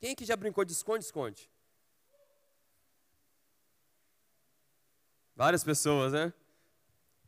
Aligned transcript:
Quem 0.00 0.14
que 0.14 0.24
já 0.24 0.34
brincou 0.34 0.64
de 0.64 0.72
esconde-esconde? 0.72 1.50
Várias 5.36 5.62
pessoas, 5.62 6.12
né? 6.12 6.32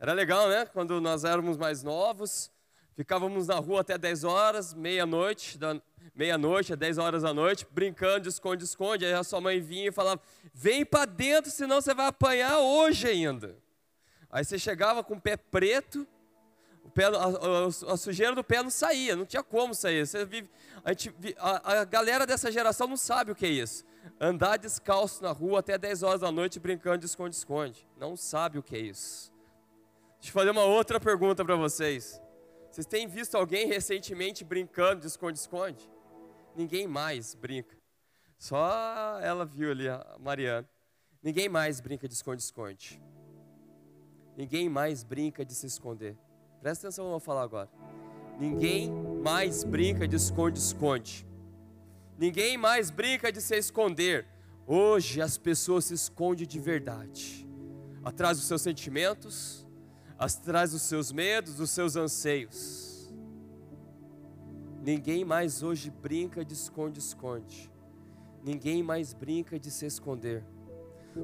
Era 0.00 0.14
legal, 0.14 0.48
né? 0.48 0.64
Quando 0.64 1.00
nós 1.00 1.22
éramos 1.22 1.58
mais 1.58 1.82
novos, 1.82 2.50
ficávamos 2.94 3.46
na 3.46 3.56
rua 3.56 3.82
até 3.82 3.98
10 3.98 4.24
horas, 4.24 4.72
meia-noite, 4.72 5.58
meia-noite, 6.14 6.74
10 6.74 6.96
horas 6.98 7.22
da 7.22 7.34
noite, 7.34 7.66
brincando 7.70 8.20
de 8.22 8.30
esconde-esconde. 8.30 9.04
Aí 9.04 9.12
a 9.12 9.22
sua 9.22 9.40
mãe 9.40 9.60
vinha 9.60 9.88
e 9.88 9.92
falava: 9.92 10.20
Vem 10.54 10.84
para 10.84 11.04
dentro, 11.04 11.50
senão 11.50 11.80
você 11.80 11.94
vai 11.94 12.06
apanhar 12.06 12.58
hoje 12.58 13.06
ainda. 13.06 13.56
Aí 14.30 14.44
você 14.44 14.58
chegava 14.58 15.04
com 15.04 15.14
o 15.14 15.20
pé 15.20 15.36
preto, 15.36 16.08
o 16.84 16.90
pé, 16.90 17.04
a, 17.06 17.92
a, 17.92 17.96
sujeira 17.96 18.34
do 18.34 18.42
pé 18.42 18.62
não 18.62 18.70
saía, 18.70 19.14
não 19.14 19.24
tinha 19.24 19.42
como 19.42 19.74
sair. 19.74 20.06
Você 20.06 20.24
vive, 20.24 20.50
a, 20.84 20.90
gente, 20.90 21.14
a, 21.38 21.80
a 21.80 21.84
galera 21.84 22.26
dessa 22.26 22.50
geração 22.50 22.86
não 22.86 22.96
sabe 22.96 23.32
o 23.32 23.34
que 23.34 23.46
é 23.46 23.50
isso. 23.50 23.84
Andar 24.20 24.56
descalço 24.56 25.22
na 25.22 25.30
rua 25.30 25.60
até 25.60 25.78
10 25.78 26.02
horas 26.02 26.20
da 26.20 26.32
noite 26.32 26.58
brincando 26.58 26.98
de 26.98 27.06
esconde-esconde. 27.06 27.88
Não 27.96 28.16
sabe 28.16 28.58
o 28.58 28.62
que 28.62 28.74
é 28.74 28.80
isso. 28.80 29.32
Deixa 30.20 30.30
eu 30.30 30.32
fazer 30.32 30.50
uma 30.50 30.64
outra 30.64 31.00
pergunta 31.00 31.44
para 31.44 31.56
vocês. 31.56 32.20
Vocês 32.70 32.86
têm 32.86 33.06
visto 33.06 33.36
alguém 33.36 33.66
recentemente 33.66 34.44
brincando 34.44 35.00
de 35.00 35.06
esconde-esconde? 35.06 35.90
Ninguém 36.56 36.86
mais 36.86 37.34
brinca. 37.34 37.76
Só 38.38 39.20
ela 39.20 39.44
viu 39.44 39.70
ali, 39.70 39.88
a 39.88 40.16
Mariana. 40.18 40.68
Ninguém 41.22 41.48
mais 41.48 41.80
brinca 41.80 42.08
de 42.08 42.14
esconde-esconde. 42.14 43.00
Ninguém 44.36 44.68
mais 44.68 45.04
brinca 45.04 45.44
de 45.44 45.54
se 45.54 45.66
esconder. 45.66 46.16
Presta 46.62 46.86
atenção, 46.86 47.10
vou 47.10 47.18
falar 47.18 47.42
agora. 47.42 47.68
Ninguém 48.38 48.88
mais 49.20 49.64
brinca 49.64 50.06
de 50.06 50.14
esconde-esconde. 50.14 51.26
Ninguém 52.16 52.56
mais 52.56 52.88
brinca 52.88 53.32
de 53.32 53.40
se 53.40 53.56
esconder. 53.56 54.28
Hoje 54.64 55.20
as 55.20 55.36
pessoas 55.36 55.86
se 55.86 55.94
escondem 55.94 56.46
de 56.46 56.60
verdade. 56.60 57.48
Atrás 58.04 58.38
dos 58.38 58.46
seus 58.46 58.62
sentimentos, 58.62 59.66
atrás 60.16 60.70
dos 60.70 60.82
seus 60.82 61.10
medos, 61.10 61.56
dos 61.56 61.70
seus 61.70 61.96
anseios. 61.96 63.12
Ninguém 64.84 65.24
mais 65.24 65.64
hoje 65.64 65.90
brinca 65.90 66.44
de 66.44 66.54
esconde-esconde. 66.54 67.72
Ninguém 68.40 68.84
mais 68.84 69.12
brinca 69.12 69.58
de 69.58 69.68
se 69.68 69.84
esconder. 69.84 70.44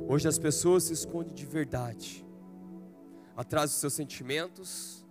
Hoje 0.08 0.26
as 0.26 0.38
pessoas 0.38 0.82
se 0.82 0.92
escondem 0.92 1.32
de 1.32 1.46
verdade. 1.46 2.26
Atrás 3.36 3.70
dos 3.70 3.78
seus 3.78 3.94
sentimentos, 3.94 5.06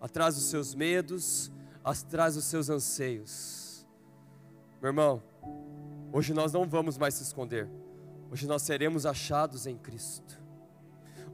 atrás 0.00 0.34
dos 0.34 0.44
seus 0.44 0.74
medos, 0.74 1.50
atrás 1.84 2.34
dos 2.34 2.44
seus 2.44 2.68
anseios. 2.68 3.86
Meu 4.80 4.90
irmão, 4.90 5.22
hoje 6.12 6.32
nós 6.32 6.52
não 6.52 6.68
vamos 6.68 6.96
mais 6.98 7.14
se 7.14 7.22
esconder. 7.22 7.68
Hoje 8.30 8.46
nós 8.46 8.62
seremos 8.62 9.06
achados 9.06 9.66
em 9.66 9.76
Cristo. 9.76 10.38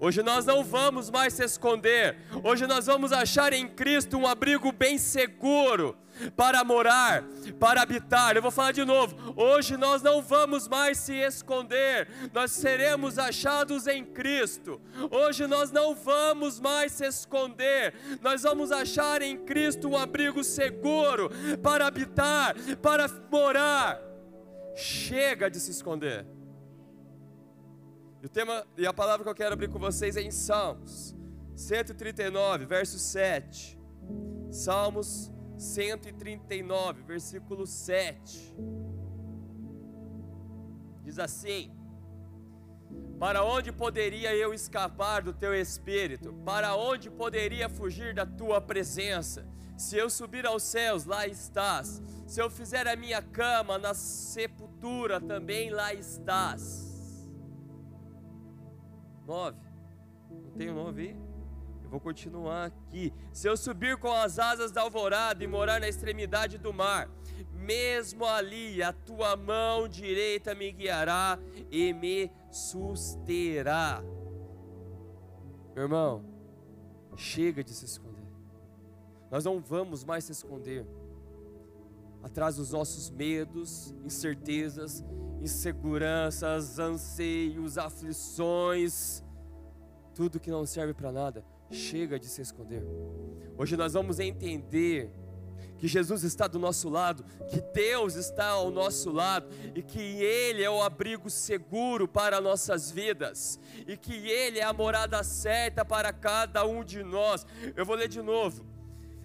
Hoje 0.01 0.23
nós 0.23 0.45
não 0.45 0.65
vamos 0.65 1.11
mais 1.11 1.35
se 1.35 1.45
esconder. 1.45 2.17
Hoje 2.43 2.67
nós 2.67 2.87
vamos 2.87 3.13
achar 3.13 3.53
em 3.53 3.69
Cristo 3.69 4.17
um 4.17 4.27
abrigo 4.27 4.73
bem 4.73 4.99
seguro 4.99 5.97
para 6.37 6.63
morar, 6.65 7.25
para 7.59 7.83
habitar. 7.83 8.37
Eu 8.37 8.43
vou 8.43 8.51
falar 8.51 8.73
de 8.73 8.85
novo. 8.85 9.17
Hoje 9.37 9.77
nós 9.77 10.03
não 10.03 10.23
vamos 10.23 10.69
mais 10.69 10.99
se 10.99 11.15
esconder. 11.15 12.09
Nós 12.33 12.53
seremos 12.53 13.19
achados 13.19 13.87
em 13.87 14.05
Cristo. 14.05 14.81
Hoje 15.11 15.47
nós 15.47 15.71
não 15.71 15.95
vamos 15.95 16.61
mais 16.61 16.93
se 16.93 17.07
esconder. 17.07 17.95
Nós 18.21 18.43
vamos 18.43 18.71
achar 18.71 19.23
em 19.23 19.45
Cristo 19.45 19.89
um 19.89 19.97
abrigo 19.97 20.43
seguro 20.43 21.31
para 21.63 21.87
habitar, 21.87 22.55
para 22.81 23.07
morar. 23.31 24.01
Chega 24.75 25.51
de 25.51 25.61
se 25.61 25.71
esconder. 25.71 26.27
E 28.23 28.27
o 28.27 28.29
tema 28.29 28.67
e 28.79 28.87
a 28.87 28.93
palavra 28.93 29.23
que 29.23 29.29
eu 29.29 29.35
quero 29.35 29.53
abrir 29.53 29.69
com 29.69 29.79
vocês 29.79 30.17
é 30.17 30.23
em 30.23 30.31
Salmos 30.31 31.15
139, 31.57 32.65
verso 32.65 32.99
7. 32.99 33.79
Salmos 34.51 35.31
139, 35.57 37.03
versículo 37.03 37.67
7. 37.67 38.55
Diz 41.03 41.19
assim: 41.19 41.71
Para 43.19 43.45
onde 43.45 43.73
poderia 43.73 44.35
eu 44.35 44.53
escapar 44.53 45.23
do 45.23 45.33
teu 45.33 45.55
espírito? 45.55 46.33
Para 46.45 46.77
onde 46.77 47.11
poderia 47.11 47.69
fugir 47.69 48.15
da 48.15 48.27
tua 48.27 48.61
presença? 48.61 49.47
Se 49.77 49.97
eu 49.97 50.09
subir 50.09 50.47
aos 50.47 50.63
céus, 50.63 51.05
lá 51.05 51.27
estás. 51.27 52.01
Se 52.27 52.41
eu 52.41 52.49
fizer 52.49 52.87
a 52.87 52.97
minha 52.97 53.21
cama 53.21 53.77
na 53.77 53.93
sepultura, 53.93 55.21
também 55.21 55.71
lá 55.71 55.93
estás 55.93 56.95
9. 59.27 59.59
Não 60.31 60.51
tem 60.53 60.71
o 60.71 60.75
9 60.75 61.03
aí? 61.03 61.24
Vou 61.95 62.01
continuar 62.01 62.65
aqui. 62.65 63.13
Se 63.33 63.49
eu 63.49 63.57
subir 63.57 63.97
com 63.97 64.11
as 64.11 64.41
asas 64.41 64.73
da 64.73 64.81
alvorada 64.81 65.45
e 65.45 65.47
morar 65.47 65.81
na 65.81 65.89
extremidade 65.89 66.59
do 66.59 66.73
mar, 66.73 67.09
mesmo 67.53 68.25
ali 68.25 68.83
a 68.83 68.93
tua 68.93 69.37
mão 69.37 69.87
direita 69.87 70.57
me 70.57 70.73
guiará 70.73 71.39
e 71.71 71.93
me 71.93 72.33
susterá. 72.51 74.03
Meu 75.73 75.85
irmão, 75.85 76.25
chega 77.17 77.63
de 77.63 77.73
se 77.73 77.85
esconder. 77.85 78.27
Nós 79.31 79.45
não 79.45 79.61
vamos 79.61 80.03
mais 80.03 80.25
se 80.25 80.33
esconder 80.33 80.85
atrás 82.25 82.57
dos 82.57 82.73
nossos 82.73 83.09
medos, 83.09 83.95
incertezas, 84.05 85.05
inseguranças, 85.41 86.77
anseios, 86.81 87.79
aflições, 87.79 89.23
tudo 90.13 90.41
que 90.41 90.51
não 90.51 90.67
serve 90.67 90.93
para 90.93 91.13
nada, 91.13 91.54
chega 91.71 92.19
de 92.19 92.27
se 92.27 92.43
esconder. 92.43 92.85
Hoje 93.57 93.77
nós 93.77 93.93
vamos 93.93 94.19
entender 94.19 95.11
que 95.79 95.89
Jesus 95.89 96.23
está 96.23 96.47
do 96.47 96.59
nosso 96.59 96.89
lado, 96.89 97.25
que 97.49 97.61
Deus 97.61 98.15
está 98.15 98.47
ao 98.47 98.71
nosso 98.71 99.11
lado 99.11 99.49
e 99.75 99.83
que 99.83 100.01
Ele 100.01 100.63
é 100.63 100.71
o 100.71 100.83
abrigo 100.83 101.29
seguro 101.29 102.09
para 102.09 102.41
nossas 102.41 102.91
vidas 102.91 103.59
e 103.87 103.97
que 103.97 104.15
Ele 104.15 104.59
é 104.59 104.65
a 104.65 104.73
morada 104.73 105.23
certa 105.23 105.85
para 105.85 106.13
cada 106.13 106.65
um 106.65 106.83
de 106.83 107.03
nós. 107.03 107.47
Eu 107.77 107.85
vou 107.85 107.97
ler 107.97 108.09
de 108.09 108.23
novo. 108.23 108.65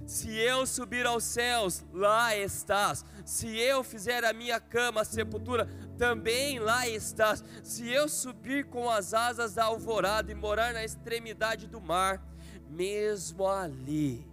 Se 0.05 0.35
eu 0.37 0.65
subir 0.65 1.05
aos 1.05 1.23
céus, 1.23 1.85
lá 1.93 2.35
estás. 2.35 3.05
Se 3.23 3.57
eu 3.57 3.83
fizer 3.83 4.25
a 4.25 4.33
minha 4.33 4.59
cama, 4.59 5.01
a 5.01 5.05
sepultura, 5.05 5.69
também 5.99 6.59
lá 6.59 6.87
estás. 6.87 7.43
Se 7.61 7.87
eu 7.87 8.07
subir 8.07 8.65
com 8.69 8.89
as 8.89 9.13
asas 9.13 9.53
da 9.53 9.65
alvorada 9.65 10.31
e 10.31 10.35
morar 10.35 10.73
na 10.73 10.83
extremidade 10.83 11.67
do 11.67 11.81
mar, 11.81 12.25
mesmo 12.69 13.45
ali, 13.45 14.25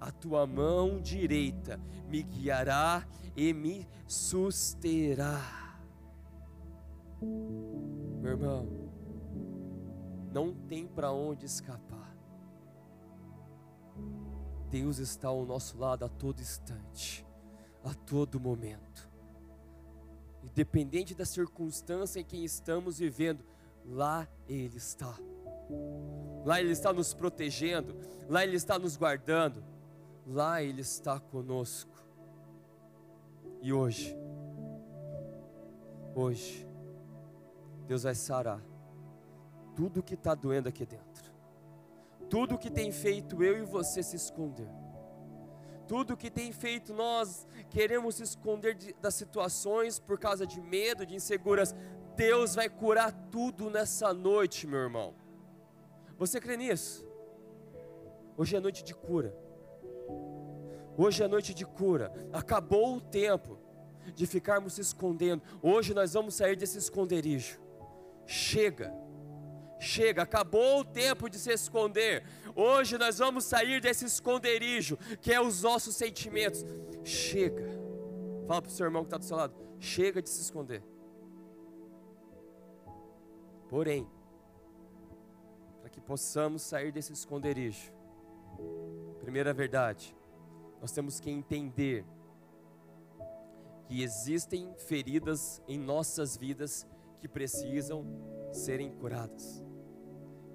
a 0.00 0.10
tua 0.10 0.46
mão 0.46 1.00
direita 1.00 1.78
me 2.08 2.22
guiará 2.22 3.06
e 3.36 3.52
me 3.52 3.86
susterá. 4.08 5.78
Meu 7.20 8.32
irmão, 8.32 8.68
não 10.32 10.54
tem 10.54 10.88
para 10.88 11.12
onde 11.12 11.44
escapar. 11.44 12.16
Deus 14.70 14.98
está 14.98 15.28
ao 15.28 15.44
nosso 15.44 15.78
lado 15.78 16.06
a 16.06 16.08
todo 16.08 16.40
instante, 16.40 17.26
a 17.84 17.92
todo 17.92 18.40
momento. 18.40 19.11
Independente 20.52 21.14
da 21.14 21.24
circunstância 21.24 22.20
em 22.20 22.24
que 22.24 22.36
estamos 22.36 22.98
vivendo, 22.98 23.44
lá 23.84 24.28
Ele 24.48 24.76
está. 24.76 25.18
Lá 26.44 26.60
Ele 26.60 26.70
está 26.72 26.92
nos 26.92 27.12
protegendo, 27.12 27.96
lá 28.28 28.44
Ele 28.44 28.56
está 28.56 28.78
nos 28.78 28.96
guardando, 28.96 29.64
lá 30.26 30.62
Ele 30.62 30.80
está 30.80 31.18
conosco. 31.18 31.90
E 33.60 33.72
hoje, 33.72 34.16
hoje, 36.14 36.66
Deus 37.86 38.02
vai 38.02 38.14
sarar 38.14 38.62
tudo 39.74 40.02
que 40.02 40.14
está 40.14 40.34
doendo 40.34 40.68
aqui 40.68 40.84
dentro 40.84 41.32
tudo 42.32 42.56
que 42.56 42.70
tem 42.70 42.90
feito 42.90 43.42
eu 43.44 43.58
e 43.58 43.62
você 43.62 44.02
se 44.02 44.16
esconder, 44.16 44.66
tudo 45.86 46.16
que 46.16 46.30
tem 46.30 46.52
feito 46.52 46.92
nós 46.92 47.46
queremos 47.70 48.20
esconder 48.20 48.74
de, 48.74 48.92
das 48.94 49.14
situações 49.14 49.98
por 49.98 50.18
causa 50.18 50.46
de 50.46 50.60
medo, 50.60 51.06
de 51.06 51.14
insegurança, 51.14 51.76
Deus 52.16 52.54
vai 52.54 52.68
curar 52.68 53.12
tudo 53.30 53.70
nessa 53.70 54.12
noite, 54.12 54.66
meu 54.66 54.80
irmão. 54.80 55.14
Você 56.18 56.40
crê 56.40 56.56
nisso? 56.56 57.06
Hoje 58.36 58.56
é 58.56 58.60
noite 58.60 58.84
de 58.84 58.94
cura. 58.94 59.36
Hoje 60.96 61.22
é 61.22 61.28
noite 61.28 61.54
de 61.54 61.64
cura. 61.64 62.12
Acabou 62.32 62.96
o 62.96 63.00
tempo 63.00 63.58
de 64.14 64.26
ficarmos 64.26 64.74
se 64.74 64.80
escondendo. 64.80 65.42
Hoje 65.62 65.94
nós 65.94 66.12
vamos 66.12 66.34
sair 66.34 66.56
desse 66.56 66.78
esconderijo. 66.78 67.60
Chega 68.26 68.94
Chega, 69.82 70.22
acabou 70.22 70.78
o 70.78 70.84
tempo 70.84 71.28
de 71.28 71.36
se 71.36 71.50
esconder. 71.52 72.24
Hoje 72.54 72.96
nós 72.96 73.18
vamos 73.18 73.44
sair 73.44 73.80
desse 73.80 74.04
esconderijo 74.04 74.96
que 75.20 75.32
é 75.32 75.40
os 75.40 75.62
nossos 75.62 75.96
sentimentos. 75.96 76.64
Chega. 77.02 77.66
Fala 78.46 78.62
para 78.62 78.68
o 78.68 78.72
seu 78.72 78.86
irmão 78.86 79.02
que 79.02 79.08
está 79.08 79.18
do 79.18 79.24
seu 79.24 79.36
lado: 79.36 79.56
chega 79.80 80.22
de 80.22 80.30
se 80.30 80.40
esconder. 80.40 80.84
Porém, 83.68 84.08
para 85.80 85.90
que 85.90 86.00
possamos 86.00 86.62
sair 86.62 86.92
desse 86.92 87.12
esconderijo, 87.12 87.92
primeira 89.18 89.52
verdade, 89.52 90.16
nós 90.80 90.92
temos 90.92 91.18
que 91.18 91.28
entender 91.28 92.04
que 93.88 94.00
existem 94.00 94.72
feridas 94.86 95.60
em 95.66 95.76
nossas 95.76 96.36
vidas 96.36 96.86
que 97.18 97.26
precisam 97.26 98.06
serem 98.52 98.92
curadas. 98.92 99.71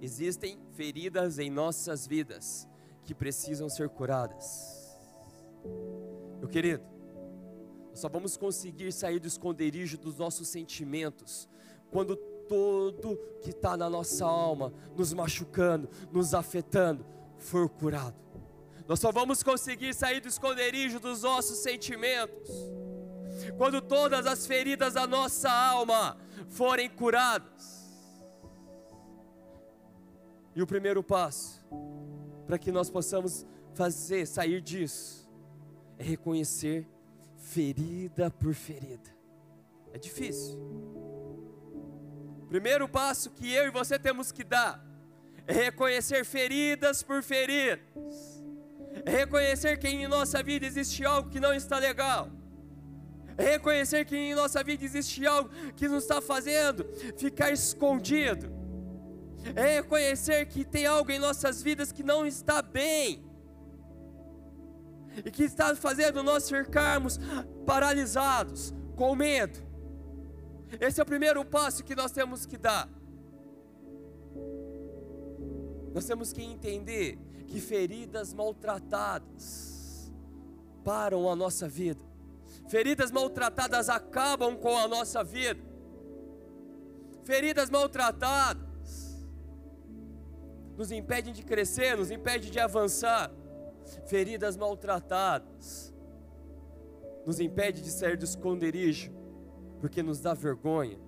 Existem 0.01 0.59
feridas 0.73 1.39
em 1.39 1.49
nossas 1.49 2.05
vidas 2.05 2.67
que 3.03 3.15
precisam 3.15 3.69
ser 3.69 3.89
curadas. 3.89 4.97
Meu 6.39 6.47
querido, 6.47 6.83
nós 7.89 7.99
só 7.99 8.09
vamos 8.09 8.37
conseguir 8.37 8.91
sair 8.91 9.19
do 9.19 9.27
esconderijo 9.27 9.97
dos 9.97 10.17
nossos 10.17 10.47
sentimentos 10.47 11.49
quando 11.89 12.15
todo 12.15 13.17
que 13.41 13.49
está 13.49 13.75
na 13.75 13.89
nossa 13.89 14.25
alma, 14.25 14.73
nos 14.95 15.13
machucando, 15.13 15.89
nos 16.11 16.33
afetando, 16.33 17.05
for 17.37 17.69
curado. 17.69 18.15
Nós 18.87 18.99
só 18.99 19.11
vamos 19.11 19.43
conseguir 19.43 19.93
sair 19.93 20.21
do 20.21 20.27
esconderijo 20.27 20.99
dos 20.99 21.23
nossos 21.23 21.57
sentimentos 21.57 22.49
quando 23.57 23.81
todas 23.81 24.25
as 24.25 24.47
feridas 24.47 24.93
da 24.93 25.05
nossa 25.05 25.51
alma 25.51 26.17
forem 26.49 26.89
curadas. 26.89 27.76
E 30.57 30.61
o 30.63 30.65
primeiro 30.65 31.03
passo 31.03 31.63
para 32.47 32.57
que 32.57 32.71
nós 32.71 32.89
possamos 32.89 33.45
fazer 33.75 34.25
sair 34.25 34.59
disso 34.59 35.29
é 35.99 36.03
reconhecer 36.03 36.89
ferida 37.37 38.31
por 38.31 38.55
ferida. 38.55 39.07
É 39.93 39.99
difícil. 39.99 40.57
Primeiro 42.49 42.89
passo 42.89 43.29
que 43.29 43.53
eu 43.53 43.67
e 43.67 43.69
você 43.69 43.99
temos 43.99 44.31
que 44.31 44.43
dar 44.43 44.83
é 45.45 45.53
reconhecer 45.53 46.25
feridas 46.25 47.03
por 47.03 47.21
feridas. 47.21 48.43
É 49.05 49.11
reconhecer 49.11 49.77
que 49.77 49.87
em 49.87 50.07
nossa 50.07 50.41
vida 50.41 50.65
existe 50.65 51.05
algo 51.05 51.29
que 51.29 51.39
não 51.39 51.53
está 51.53 51.77
legal. 51.77 52.31
É 53.37 53.51
reconhecer 53.51 54.05
que 54.05 54.17
em 54.17 54.33
nossa 54.33 54.63
vida 54.63 54.83
existe 54.83 55.23
algo 55.23 55.51
que 55.75 55.87
nos 55.87 56.01
está 56.01 56.19
fazendo 56.19 56.83
ficar 57.15 57.51
escondido. 57.51 58.56
É 59.55 59.75
reconhecer 59.75 60.45
que 60.47 60.65
tem 60.65 60.85
algo 60.85 61.11
em 61.11 61.19
nossas 61.19 61.61
vidas 61.61 61.91
que 61.91 62.03
não 62.03 62.25
está 62.25 62.61
bem. 62.61 63.23
E 65.25 65.31
que 65.31 65.43
está 65.43 65.75
fazendo 65.75 66.21
nós 66.21 66.49
ficarmos 66.49 67.19
paralisados, 67.65 68.73
com 68.95 69.15
medo. 69.15 69.59
Esse 70.79 70.99
é 70.99 71.03
o 71.03 71.05
primeiro 71.05 71.43
passo 71.45 71.83
que 71.83 71.95
nós 71.95 72.11
temos 72.11 72.45
que 72.45 72.57
dar. 72.57 72.89
Nós 75.93 76.05
temos 76.05 76.31
que 76.31 76.43
entender 76.43 77.17
que 77.47 77.59
feridas 77.59 78.33
maltratadas 78.33 80.11
param 80.83 81.29
a 81.29 81.35
nossa 81.35 81.67
vida. 81.67 81.99
Feridas 82.67 83.11
maltratadas 83.11 83.89
acabam 83.89 84.55
com 84.57 84.77
a 84.77 84.87
nossa 84.87 85.23
vida. 85.23 85.61
Feridas 87.23 87.69
maltratadas 87.69 88.66
nos 90.77 90.91
impedem 90.91 91.33
de 91.33 91.43
crescer, 91.43 91.97
nos 91.97 92.11
impedem 92.11 92.51
de 92.51 92.59
avançar. 92.59 93.31
Feridas 94.05 94.55
maltratadas 94.55 95.93
nos 97.25 97.39
impedem 97.39 97.81
de 97.83 97.89
sair 97.89 98.15
do 98.15 98.23
esconderijo 98.23 99.11
porque 99.79 100.03
nos 100.03 100.21
dá 100.21 100.33
vergonha. 100.33 100.99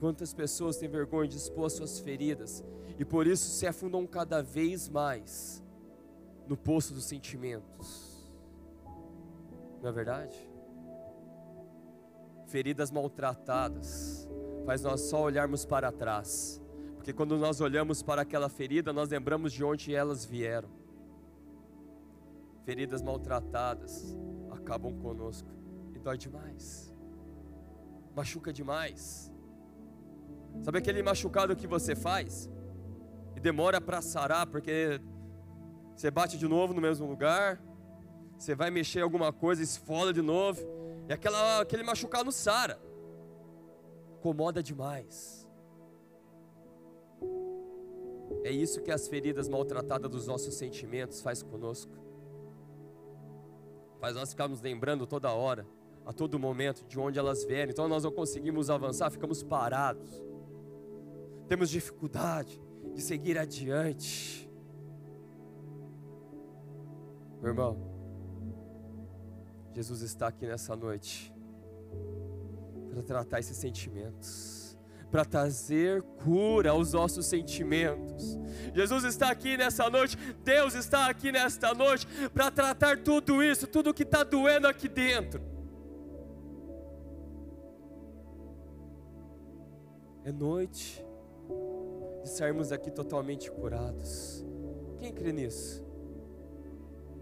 Quantas 0.00 0.34
pessoas 0.34 0.76
têm 0.76 0.88
vergonha 0.88 1.28
de 1.28 1.36
expor 1.36 1.70
suas 1.70 1.98
feridas 2.00 2.64
e 2.98 3.04
por 3.04 3.26
isso 3.26 3.48
se 3.50 3.66
afundam 3.66 4.06
cada 4.06 4.42
vez 4.42 4.88
mais 4.88 5.62
no 6.46 6.56
poço 6.56 6.94
dos 6.94 7.04
sentimentos. 7.04 8.32
Não 9.80 9.88
é 9.88 9.92
verdade? 9.92 10.36
Feridas 12.46 12.90
maltratadas 12.90 14.28
faz 14.64 14.82
nós 14.82 15.02
só 15.02 15.22
olharmos 15.22 15.64
para 15.64 15.92
trás, 15.92 16.60
porque 17.08 17.16
quando 17.16 17.38
nós 17.38 17.58
olhamos 17.62 18.02
para 18.02 18.20
aquela 18.20 18.50
ferida, 18.50 18.92
nós 18.92 19.08
lembramos 19.08 19.50
de 19.50 19.64
onde 19.64 19.94
elas 19.94 20.26
vieram. 20.26 20.68
Feridas 22.66 23.00
maltratadas 23.00 24.14
acabam 24.50 24.94
conosco 25.00 25.48
e 25.94 25.98
dói 25.98 26.18
demais 26.18 26.92
machuca 28.14 28.52
demais. 28.52 29.32
Sabe 30.60 30.76
aquele 30.76 31.02
machucado 31.02 31.56
que 31.56 31.66
você 31.66 31.96
faz 31.96 32.50
e 33.34 33.40
demora 33.40 33.80
para 33.80 34.02
sarar 34.02 34.46
porque 34.46 35.00
você 35.96 36.10
bate 36.10 36.36
de 36.36 36.46
novo 36.46 36.74
no 36.74 36.80
mesmo 36.82 37.06
lugar, 37.06 37.58
você 38.36 38.54
vai 38.54 38.70
mexer 38.70 39.00
alguma 39.00 39.32
coisa, 39.32 39.62
esfola 39.62 40.12
de 40.12 40.20
novo, 40.20 40.60
e 41.08 41.12
aquela, 41.12 41.60
aquele 41.62 41.84
machucado 41.84 42.24
não 42.24 42.32
sara. 42.32 42.78
Incomoda 44.18 44.62
demais. 44.62 45.37
É 48.42 48.50
isso 48.50 48.82
que 48.82 48.90
as 48.90 49.08
feridas 49.08 49.48
maltratadas 49.48 50.10
dos 50.10 50.26
nossos 50.26 50.54
sentimentos 50.54 51.20
faz 51.20 51.42
conosco. 51.42 51.92
Faz 54.00 54.14
nós 54.14 54.30
ficarmos 54.30 54.60
lembrando 54.60 55.06
toda 55.06 55.32
hora 55.32 55.66
a 56.04 56.12
todo 56.12 56.38
momento 56.38 56.84
de 56.86 56.98
onde 56.98 57.18
elas 57.18 57.44
vierem. 57.44 57.70
Então 57.70 57.88
nós 57.88 58.04
não 58.04 58.10
conseguimos 58.10 58.70
avançar, 58.70 59.10
ficamos 59.10 59.42
parados. 59.42 60.10
Temos 61.48 61.68
dificuldade 61.68 62.60
de 62.94 63.02
seguir 63.02 63.38
adiante. 63.38 64.50
Meu 67.40 67.50
irmão, 67.50 67.78
Jesus 69.74 70.02
está 70.02 70.26
aqui 70.28 70.46
nessa 70.46 70.74
noite 70.74 71.32
para 72.90 73.02
tratar 73.02 73.38
esses 73.38 73.56
sentimentos, 73.56 74.67
para 75.10 75.24
trazer 75.24 76.02
cura 76.02 76.70
aos 76.70 76.92
nossos 76.92 77.26
sentimentos. 77.26 78.38
Jesus 78.74 79.04
está 79.04 79.30
aqui 79.30 79.56
nessa 79.56 79.88
noite, 79.88 80.16
Deus 80.44 80.74
está 80.74 81.08
aqui 81.08 81.32
nesta 81.32 81.74
noite 81.74 82.06
para 82.32 82.50
tratar 82.50 82.98
tudo 82.98 83.42
isso, 83.42 83.66
tudo 83.66 83.94
que 83.94 84.02
está 84.02 84.22
doendo 84.22 84.68
aqui 84.68 84.88
dentro. 84.88 85.42
É 90.24 90.32
noite 90.32 91.02
de 92.22 92.28
sairmos 92.28 92.68
daqui 92.68 92.90
totalmente 92.90 93.50
curados. 93.50 94.44
Quem 94.98 95.12
crê 95.12 95.32
nisso? 95.32 95.82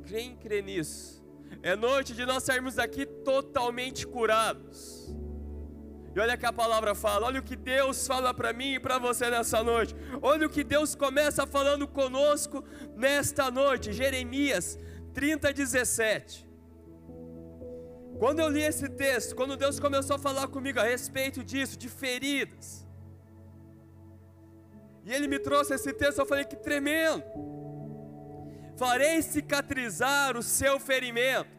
Quem 0.07 0.35
crê 0.37 0.61
nisso? 0.61 1.25
É 1.63 1.77
noite 1.77 2.15
de 2.15 2.25
nós 2.27 2.43
sairmos 2.43 2.75
daqui 2.75 3.07
totalmente 3.07 4.07
curados. 4.07 5.15
E 6.17 6.19
olha 6.19 6.35
que 6.35 6.47
a 6.47 6.53
palavra 6.53 6.95
fala, 6.95 7.27
olha 7.27 7.41
o 7.41 7.43
que 7.43 7.55
Deus 7.55 8.07
fala 8.07 8.33
para 8.33 8.51
mim 8.51 8.77
e 8.77 8.81
para 8.81 8.97
você 8.99 9.29
nessa 9.29 9.63
noite. 9.63 9.95
Olha 10.23 10.47
o 10.47 10.51
que 10.51 10.65
Deus 10.65 10.95
começa 10.95 11.47
falando 11.47 11.87
conosco 11.87 12.65
nesta 12.97 13.51
noite. 13.51 13.93
Jeremias 13.93 14.79
30, 15.13 15.53
17. 15.53 16.49
Quando 18.19 18.41
eu 18.41 18.49
li 18.49 18.63
esse 18.63 18.89
texto, 18.89 19.37
quando 19.37 19.59
Deus 19.59 19.79
começou 19.79 20.17
a 20.17 20.19
falar 20.19 20.49
comigo 20.49 20.81
a 20.81 20.85
respeito 20.85 21.45
disso, 21.45 21.77
de 21.77 21.91
feridas, 21.91 22.87
e 25.05 25.13
ele 25.13 25.29
me 25.29 25.39
trouxe 25.39 25.75
esse 25.75 25.93
texto, 25.93 26.21
eu 26.21 26.25
falei 26.25 26.47
que 26.47 26.57
tremendo. 26.57 27.23
Farei 28.79 29.21
cicatrizar 29.21 30.35
o 30.35 30.43
seu 30.43 30.81
ferimento 30.81 31.56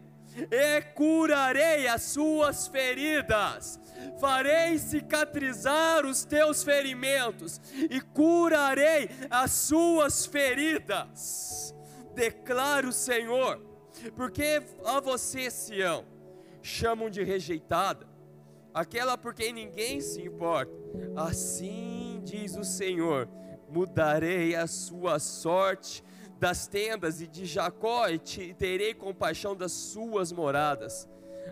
e 0.51 0.81
curarei 0.93 1.87
as 1.87 2.03
suas 2.03 2.67
feridas. 2.67 3.79
Farei 4.19 4.77
cicatrizar 4.77 6.05
os 6.05 6.23
teus 6.23 6.63
ferimentos 6.63 7.59
e 7.89 7.99
curarei 7.99 9.09
as 9.29 9.51
suas 9.51 10.25
feridas. 10.25 11.75
Declara 12.13 12.87
o 12.87 12.91
Senhor, 12.91 13.59
porque 14.15 14.61
a 14.85 14.99
você, 14.99 15.49
Sião, 15.49 16.05
chamam 16.61 17.09
de 17.09 17.23
rejeitada, 17.23 18.07
aquela 18.73 19.17
por 19.17 19.33
quem 19.33 19.53
ninguém 19.53 20.01
se 20.01 20.21
importa. 20.21 20.71
Assim 21.15 22.21
diz 22.23 22.55
o 22.55 22.63
Senhor: 22.63 23.27
mudarei 23.69 24.55
a 24.55 24.67
sua 24.67 25.19
sorte 25.19 26.03
das 26.39 26.67
tendas 26.67 27.21
e 27.21 27.27
de 27.27 27.45
Jacó 27.45 28.07
e 28.07 28.17
te, 28.19 28.53
terei 28.53 28.93
compaixão 28.93 29.55
das 29.55 29.71
suas 29.71 30.31
moradas. 30.31 31.07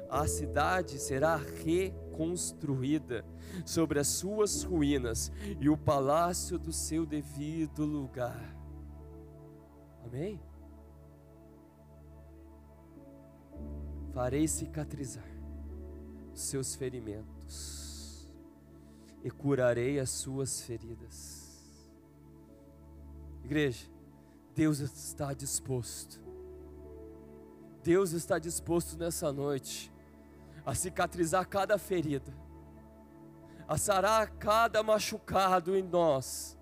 A 0.10 0.28
cidade 0.28 1.00
será 1.00 1.36
reconstruída 1.38 3.26
sobre 3.66 4.00
as 4.00 4.08
suas 4.08 4.64
ruínas 4.64 5.32
e 5.60 5.70
o 5.70 5.78
palácio 5.78 6.60
do 6.60 6.72
seu 6.72 7.06
devido 7.06 7.86
lugar. 7.86 8.56
Amém? 10.06 10.40
Farei 14.14 14.48
cicatrizar 14.48 15.26
seus 16.34 16.76
ferimentos 16.76 18.30
e 19.24 19.32
curarei 19.32 20.00
as 20.00 20.10
suas 20.10 20.62
feridas. 20.62 21.44
Igreja, 23.44 23.95
Deus 24.56 24.80
está 24.80 25.34
disposto. 25.34 26.24
Deus 27.84 28.14
está 28.14 28.40
disposto 28.40 28.98
nessa 28.98 29.32
noite 29.32 29.94
a 30.66 30.74
cicatrizar 30.74 31.48
cada 31.48 31.78
ferida, 31.78 32.34
a 33.68 33.78
sarar 33.78 34.32
cada 34.38 34.82
machucado 34.82 35.76
em 35.76 35.84
nós. 35.84 36.58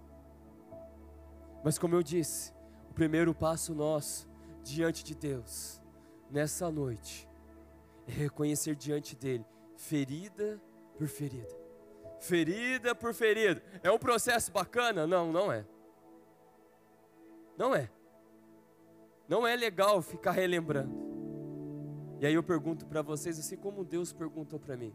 Mas 1.63 1.77
como 1.77 1.95
eu 1.95 2.01
disse, 2.01 2.51
o 2.89 2.93
primeiro 2.93 3.33
passo 3.33 3.75
nosso 3.75 4.27
diante 4.63 5.03
de 5.03 5.13
Deus 5.13 5.79
nessa 6.31 6.71
noite 6.71 7.29
é 8.07 8.11
reconhecer 8.11 8.75
diante 8.75 9.15
dele, 9.15 9.45
ferida 9.77 10.59
por 10.97 11.07
ferida. 11.07 11.55
Ferida 12.19 12.95
por 12.95 13.13
ferida. 13.13 13.61
É 13.83 13.91
um 13.91 13.99
processo 13.99 14.51
bacana? 14.51 15.05
Não, 15.05 15.31
não 15.31 15.51
é. 15.51 15.63
Não 17.57 17.75
é. 17.75 17.89
Não 19.27 19.47
é 19.47 19.55
legal 19.55 20.01
ficar 20.01 20.31
relembrando. 20.31 20.93
E 22.19 22.25
aí 22.25 22.33
eu 22.33 22.43
pergunto 22.43 22.85
para 22.85 23.01
vocês, 23.01 23.37
assim 23.37 23.57
como 23.57 23.83
Deus 23.83 24.13
perguntou 24.13 24.59
para 24.59 24.77
mim: 24.77 24.93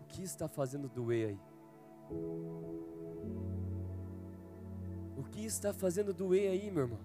o 0.00 0.04
que 0.04 0.22
está 0.22 0.48
fazendo 0.48 0.88
doer 0.88 1.28
aí? 1.28 1.40
O 5.16 5.24
que 5.24 5.44
está 5.44 5.72
fazendo 5.72 6.12
doer 6.12 6.50
aí, 6.50 6.70
meu 6.70 6.84
irmão? 6.84 7.00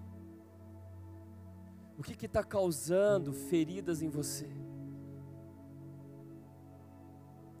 O 1.98 2.02
que 2.02 2.26
está 2.26 2.44
causando 2.44 3.32
feridas 3.32 4.02
em 4.02 4.08
você? 4.08 4.48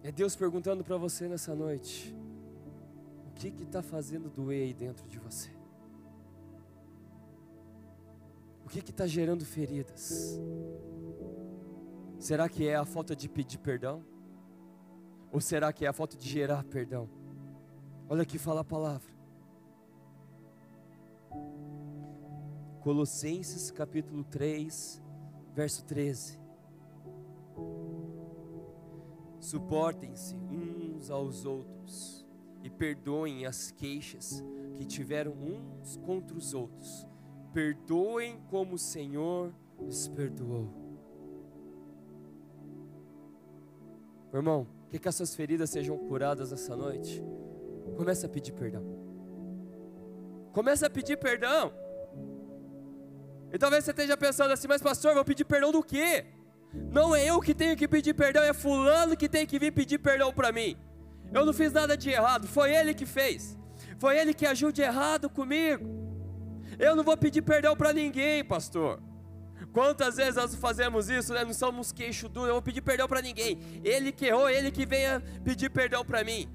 É 0.02 0.12
Deus 0.12 0.36
perguntando 0.36 0.84
para 0.84 0.96
você 0.96 1.28
nessa 1.28 1.54
noite: 1.54 2.14
o 3.26 3.32
que 3.32 3.48
está 3.48 3.82
fazendo 3.82 4.30
doer 4.30 4.62
aí 4.62 4.72
dentro 4.72 5.06
de 5.08 5.18
você? 5.18 5.57
O 8.68 8.70
que 8.70 8.80
está 8.80 9.06
gerando 9.06 9.46
feridas? 9.46 10.38
Será 12.18 12.50
que 12.50 12.68
é 12.68 12.76
a 12.76 12.84
falta 12.84 13.16
de 13.16 13.26
pedir 13.26 13.56
perdão? 13.56 14.04
Ou 15.32 15.40
será 15.40 15.72
que 15.72 15.86
é 15.86 15.88
a 15.88 15.92
falta 15.94 16.18
de 16.18 16.28
gerar 16.28 16.62
perdão? 16.64 17.08
Olha 18.10 18.24
aqui 18.24 18.36
fala 18.36 18.60
a 18.60 18.64
palavra. 18.64 19.10
Colossenses 22.82 23.70
capítulo 23.70 24.22
3, 24.24 25.02
verso 25.54 25.82
13. 25.86 26.38
Suportem-se 29.40 30.36
uns 30.36 31.10
aos 31.10 31.46
outros 31.46 32.26
e 32.62 32.68
perdoem 32.68 33.46
as 33.46 33.70
queixas 33.70 34.44
que 34.76 34.84
tiveram 34.84 35.32
uns 35.32 35.96
contra 35.96 36.36
os 36.36 36.52
outros. 36.52 37.07
Perdoem 37.52 38.40
como 38.48 38.74
o 38.74 38.78
Senhor 38.78 39.52
os 39.78 40.08
perdoou. 40.08 40.68
Meu 44.32 44.40
irmão, 44.40 44.66
quer 44.90 44.98
que 44.98 45.08
as 45.08 45.14
suas 45.14 45.34
feridas 45.34 45.70
sejam 45.70 45.96
curadas 45.96 46.52
essa 46.52 46.76
noite? 46.76 47.24
Comece 47.96 48.26
a 48.26 48.28
pedir 48.28 48.52
perdão. 48.52 48.84
Comece 50.52 50.84
a 50.84 50.90
pedir 50.90 51.16
perdão. 51.16 51.72
E 53.52 53.58
talvez 53.58 53.84
você 53.84 53.92
esteja 53.92 54.16
pensando 54.16 54.52
assim, 54.52 54.68
mas 54.68 54.82
pastor, 54.82 55.14
vou 55.14 55.24
pedir 55.24 55.44
perdão 55.44 55.72
do 55.72 55.82
quê? 55.82 56.26
Não 56.92 57.14
é 57.16 57.24
eu 57.24 57.40
que 57.40 57.54
tenho 57.54 57.76
que 57.76 57.88
pedir 57.88 58.12
perdão, 58.12 58.42
é 58.42 58.52
fulano 58.52 59.16
que 59.16 59.28
tem 59.28 59.46
que 59.46 59.58
vir 59.58 59.72
pedir 59.72 59.98
perdão 59.98 60.32
para 60.32 60.52
mim. 60.52 60.76
Eu 61.32 61.46
não 61.46 61.52
fiz 61.52 61.72
nada 61.72 61.96
de 61.96 62.10
errado, 62.10 62.46
foi 62.46 62.74
ele 62.74 62.92
que 62.92 63.06
fez. 63.06 63.56
Foi 63.98 64.18
ele 64.18 64.34
que 64.34 64.46
agiu 64.46 64.70
de 64.70 64.82
errado 64.82 65.30
comigo. 65.30 65.97
Eu 66.78 66.94
não 66.94 67.02
vou 67.02 67.16
pedir 67.16 67.42
perdão 67.42 67.76
para 67.76 67.92
ninguém, 67.92 68.44
pastor. 68.44 69.02
Quantas 69.72 70.16
vezes 70.16 70.36
nós 70.36 70.54
fazemos 70.54 71.08
isso, 71.08 71.34
né? 71.34 71.44
Não 71.44 71.52
somos 71.52 71.90
queixo 71.92 72.28
duro, 72.28 72.46
eu 72.46 72.54
vou 72.54 72.62
pedir 72.62 72.80
perdão 72.80 73.08
para 73.08 73.20
ninguém. 73.20 73.58
Ele 73.84 74.12
que 74.12 74.26
errou, 74.26 74.48
ele 74.48 74.70
que 74.70 74.86
venha 74.86 75.20
pedir 75.44 75.70
perdão 75.70 76.04
para 76.04 76.22
mim. 76.22 76.48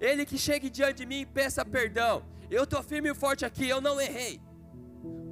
Ele 0.00 0.24
que 0.26 0.36
chegue 0.36 0.68
diante 0.68 0.98
de 0.98 1.06
mim 1.06 1.20
e 1.20 1.26
peça 1.26 1.64
perdão. 1.64 2.24
Eu 2.50 2.64
estou 2.64 2.82
firme 2.82 3.10
e 3.10 3.14
forte 3.14 3.44
aqui, 3.44 3.68
eu 3.68 3.80
não 3.80 4.00
errei. 4.00 4.40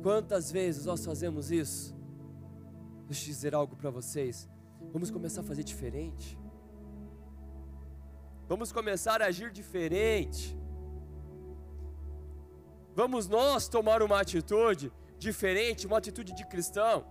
Quantas 0.03 0.53
vezes 0.53 0.87
nós 0.87 1.05
fazemos 1.05 1.51
isso? 1.51 1.95
Deixa 3.09 3.25
eu 3.25 3.27
dizer 3.27 3.55
algo 3.55 3.77
para 3.77 3.91
vocês. 3.91 4.49
Vamos 4.93 5.11
começar 5.11 5.41
a 5.41 5.45
fazer 5.45 5.65
diferente. 5.65 6.39
Vamos 8.49 8.71
começar 8.71 9.21
a 9.21 9.27
agir 9.27 9.51
diferente. 9.51 10.57
Vamos 12.97 13.29
nós 13.29 13.69
tomar 13.69 14.03
uma 14.03 14.19
atitude 14.19 14.91
diferente, 15.19 15.87
uma 15.87 15.99
atitude 15.99 16.33
de 16.33 16.47
cristão. 16.47 17.05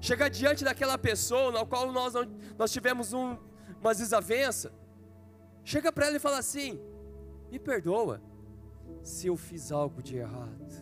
Chegar 0.00 0.30
diante 0.30 0.64
daquela 0.64 0.96
pessoa 0.96 1.52
na 1.52 1.66
qual 1.66 1.92
nós, 1.92 2.14
nós 2.56 2.72
tivemos 2.72 3.12
um, 3.12 3.36
uma 3.78 3.94
desavença. 3.94 4.72
Chega 5.62 5.92
para 5.92 6.06
ela 6.06 6.16
e 6.16 6.18
fala 6.18 6.38
assim: 6.38 6.80
Me 7.50 7.58
perdoa 7.58 8.22
se 9.02 9.26
eu 9.26 9.36
fiz 9.36 9.70
algo 9.70 10.02
de 10.02 10.16
errado. 10.16 10.72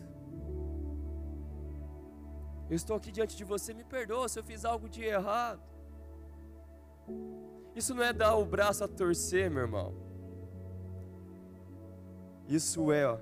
Eu 2.69 2.77
estou 2.77 2.95
aqui 2.95 3.11
diante 3.11 3.35
de 3.35 3.43
você, 3.43 3.73
me 3.73 3.83
perdoa 3.83 4.29
se 4.29 4.39
eu 4.39 4.45
fiz 4.45 4.63
algo 4.63 4.87
de 4.87 5.03
errado. 5.03 5.61
Isso 7.75 7.93
não 7.93 8.03
é 8.03 8.13
dar 8.13 8.37
o 8.37 8.45
braço 8.45 8.81
a 8.81 8.87
torcer, 8.87 9.51
meu 9.51 9.63
irmão. 9.63 9.93
Isso 12.47 12.89
é, 12.89 13.05
ó, 13.05 13.17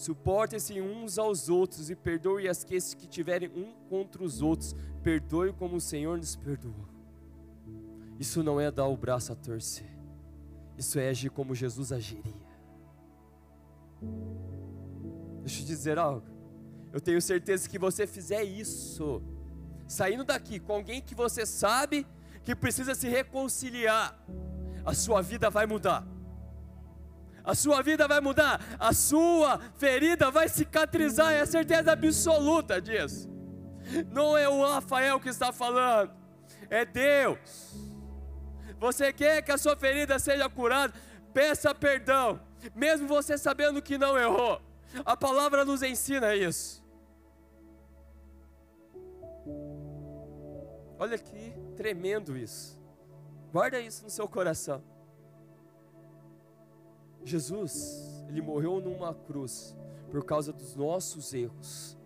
Suportem-se 0.00 0.80
uns 0.80 1.18
aos 1.18 1.50
outros 1.50 1.90
e 1.90 1.94
perdoe 1.94 2.48
as 2.48 2.64
queixas 2.64 2.94
que 2.94 3.06
tiverem 3.06 3.50
um 3.50 3.74
contra 3.86 4.24
os 4.24 4.40
outros. 4.40 4.74
Perdoe 5.02 5.52
como 5.52 5.76
o 5.76 5.80
Senhor 5.80 6.16
nos 6.16 6.34
perdoou. 6.34 6.88
Isso 8.18 8.42
não 8.42 8.58
é 8.58 8.70
dar 8.70 8.86
o 8.86 8.96
braço 8.96 9.30
a 9.30 9.36
torcer. 9.36 9.90
Isso 10.78 10.98
é 10.98 11.10
agir 11.10 11.28
como 11.28 11.54
Jesus 11.54 11.92
agiria. 11.92 12.32
Deixa 15.40 15.60
eu 15.60 15.66
dizer 15.66 15.98
algo. 15.98 16.26
Eu 16.94 17.00
tenho 17.02 17.20
certeza 17.20 17.68
que 17.68 17.78
você 17.78 18.06
fizer 18.06 18.42
isso, 18.42 19.22
saindo 19.86 20.24
daqui 20.24 20.58
com 20.58 20.72
alguém 20.72 21.02
que 21.02 21.14
você 21.14 21.44
sabe 21.44 22.06
que 22.42 22.56
precisa 22.56 22.94
se 22.94 23.06
reconciliar, 23.06 24.18
a 24.82 24.94
sua 24.94 25.20
vida 25.20 25.50
vai 25.50 25.66
mudar 25.66 26.06
a 27.44 27.54
sua 27.54 27.82
vida 27.82 28.06
vai 28.06 28.20
mudar, 28.20 28.60
a 28.78 28.92
sua 28.92 29.58
ferida 29.76 30.30
vai 30.30 30.48
cicatrizar, 30.48 31.32
é 31.32 31.40
a 31.40 31.46
certeza 31.46 31.92
absoluta 31.92 32.80
disso. 32.80 33.28
Não 34.10 34.36
é 34.36 34.48
o 34.48 34.66
Rafael 34.66 35.18
que 35.18 35.28
está 35.28 35.52
falando, 35.52 36.12
é 36.68 36.84
Deus. 36.84 37.74
Você 38.78 39.12
quer 39.12 39.42
que 39.42 39.52
a 39.52 39.58
sua 39.58 39.76
ferida 39.76 40.18
seja 40.18 40.48
curada? 40.48 40.94
Peça 41.32 41.74
perdão, 41.74 42.40
mesmo 42.74 43.06
você 43.06 43.36
sabendo 43.36 43.82
que 43.82 43.98
não 43.98 44.18
errou. 44.18 44.60
A 45.04 45.16
palavra 45.16 45.64
nos 45.64 45.82
ensina 45.82 46.34
isso. 46.34 46.84
Olha 50.98 51.16
que 51.16 51.54
tremendo 51.76 52.36
isso. 52.36 52.78
Guarda 53.52 53.80
isso 53.80 54.04
no 54.04 54.10
seu 54.10 54.28
coração. 54.28 54.82
Jesus, 57.24 58.24
ele 58.28 58.40
morreu 58.40 58.80
numa 58.80 59.14
cruz 59.14 59.76
por 60.10 60.24
causa 60.24 60.52
dos 60.52 60.74
nossos 60.74 61.32
erros, 61.32 61.96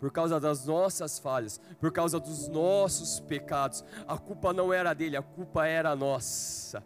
por 0.00 0.10
causa 0.10 0.40
das 0.40 0.66
nossas 0.66 1.18
falhas, 1.18 1.60
por 1.80 1.92
causa 1.92 2.18
dos 2.18 2.48
nossos 2.48 3.20
pecados. 3.20 3.84
A 4.06 4.18
culpa 4.18 4.52
não 4.52 4.72
era 4.72 4.94
dele, 4.94 5.16
a 5.16 5.22
culpa 5.22 5.66
era 5.66 5.94
nossa. 5.94 6.82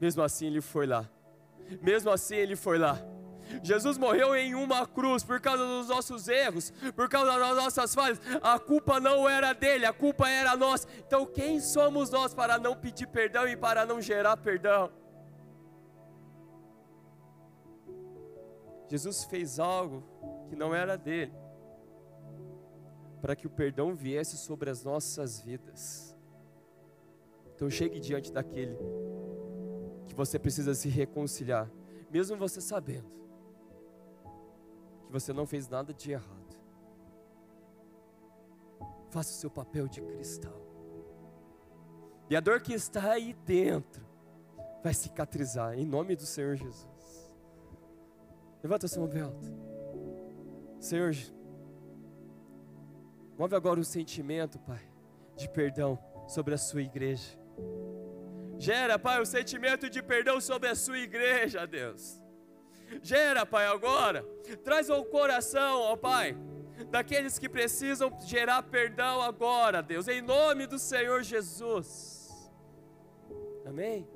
Mesmo 0.00 0.22
assim, 0.22 0.46
ele 0.46 0.60
foi 0.60 0.86
lá. 0.86 1.08
Mesmo 1.80 2.10
assim, 2.10 2.34
ele 2.34 2.56
foi 2.56 2.76
lá. 2.76 3.00
Jesus 3.62 3.98
morreu 3.98 4.34
em 4.34 4.54
uma 4.54 4.86
cruz 4.86 5.22
por 5.22 5.40
causa 5.40 5.64
dos 5.66 5.88
nossos 5.88 6.28
erros, 6.28 6.72
por 6.94 7.08
causa 7.08 7.38
das 7.38 7.56
nossas 7.56 7.94
falhas. 7.94 8.20
A 8.42 8.58
culpa 8.58 9.00
não 9.00 9.28
era 9.28 9.52
dele, 9.52 9.84
a 9.84 9.92
culpa 9.92 10.28
era 10.28 10.56
nossa. 10.56 10.86
Então, 10.98 11.26
quem 11.26 11.60
somos 11.60 12.10
nós 12.10 12.32
para 12.34 12.58
não 12.58 12.76
pedir 12.76 13.06
perdão 13.08 13.46
e 13.48 13.56
para 13.56 13.84
não 13.84 14.00
gerar 14.00 14.36
perdão? 14.36 14.90
Jesus 18.88 19.24
fez 19.24 19.58
algo 19.58 20.04
que 20.48 20.56
não 20.56 20.74
era 20.74 20.96
dele, 20.96 21.32
para 23.22 23.34
que 23.34 23.46
o 23.46 23.50
perdão 23.50 23.94
viesse 23.94 24.36
sobre 24.36 24.68
as 24.68 24.84
nossas 24.84 25.40
vidas. 25.40 26.14
Então, 27.54 27.70
chegue 27.70 27.98
diante 27.98 28.32
daquele 28.32 28.76
que 30.06 30.14
você 30.14 30.38
precisa 30.38 30.74
se 30.74 30.88
reconciliar, 30.88 31.70
mesmo 32.10 32.36
você 32.36 32.60
sabendo 32.60 33.21
que 35.12 35.20
você 35.20 35.32
não 35.32 35.46
fez 35.46 35.68
nada 35.68 35.92
de 35.92 36.12
errado. 36.12 36.56
faça 39.10 39.30
o 39.30 39.34
seu 39.34 39.50
papel 39.50 39.86
de 39.86 40.00
cristal. 40.00 40.58
E 42.30 42.34
a 42.34 42.40
dor 42.40 42.62
que 42.62 42.72
está 42.72 43.12
aí 43.12 43.34
dentro 43.44 44.02
vai 44.82 44.94
cicatrizar, 44.94 45.78
em 45.78 45.84
nome 45.84 46.16
do 46.16 46.24
Senhor 46.24 46.56
Jesus. 46.56 47.30
Levanta 48.62 48.88
seu 48.88 49.06
mão 49.06 49.24
alto. 49.26 49.50
Senhor, 50.80 51.14
move 53.36 53.54
agora 53.54 53.78
o 53.78 53.84
sentimento, 53.84 54.58
Pai, 54.60 54.80
de 55.36 55.46
perdão 55.46 55.98
sobre 56.26 56.54
a 56.54 56.58
sua 56.58 56.80
igreja. 56.80 57.38
Gera, 58.56 58.98
Pai, 58.98 59.20
o 59.20 59.26
sentimento 59.26 59.90
de 59.90 60.02
perdão 60.02 60.40
sobre 60.40 60.70
a 60.70 60.74
sua 60.74 60.98
igreja, 60.98 61.66
Deus. 61.66 62.21
Gera, 63.02 63.46
Pai, 63.46 63.66
agora. 63.66 64.22
Traz 64.64 64.90
ao 64.90 65.04
coração, 65.04 65.80
ó 65.80 65.96
Pai, 65.96 66.36
daqueles 66.90 67.38
que 67.38 67.48
precisam 67.48 68.10
gerar 68.20 68.62
perdão 68.64 69.20
agora, 69.22 69.82
Deus, 69.82 70.08
em 70.08 70.20
nome 70.20 70.66
do 70.66 70.78
Senhor 70.78 71.22
Jesus. 71.22 72.50
Amém? 73.64 74.06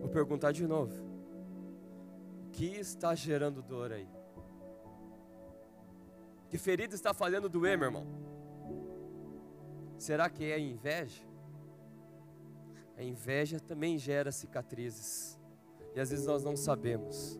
Vou 0.00 0.08
perguntar 0.08 0.52
de 0.52 0.66
novo. 0.66 0.92
O 2.46 2.50
que 2.50 2.66
está 2.66 3.14
gerando 3.14 3.62
dor 3.62 3.92
aí? 3.92 4.08
Que 6.50 6.58
ferida 6.58 6.94
está 6.94 7.14
fazendo 7.14 7.48
doer, 7.48 7.78
meu 7.78 7.86
irmão? 7.86 8.06
Será 9.96 10.28
que 10.28 10.44
é 10.44 10.58
inveja? 10.58 11.22
A 12.96 13.02
inveja 13.02 13.58
também 13.58 13.96
gera 13.96 14.30
cicatrizes. 14.30 15.40
E 15.94 16.00
às 16.00 16.10
vezes 16.10 16.26
nós 16.26 16.42
não 16.42 16.56
sabemos. 16.56 17.38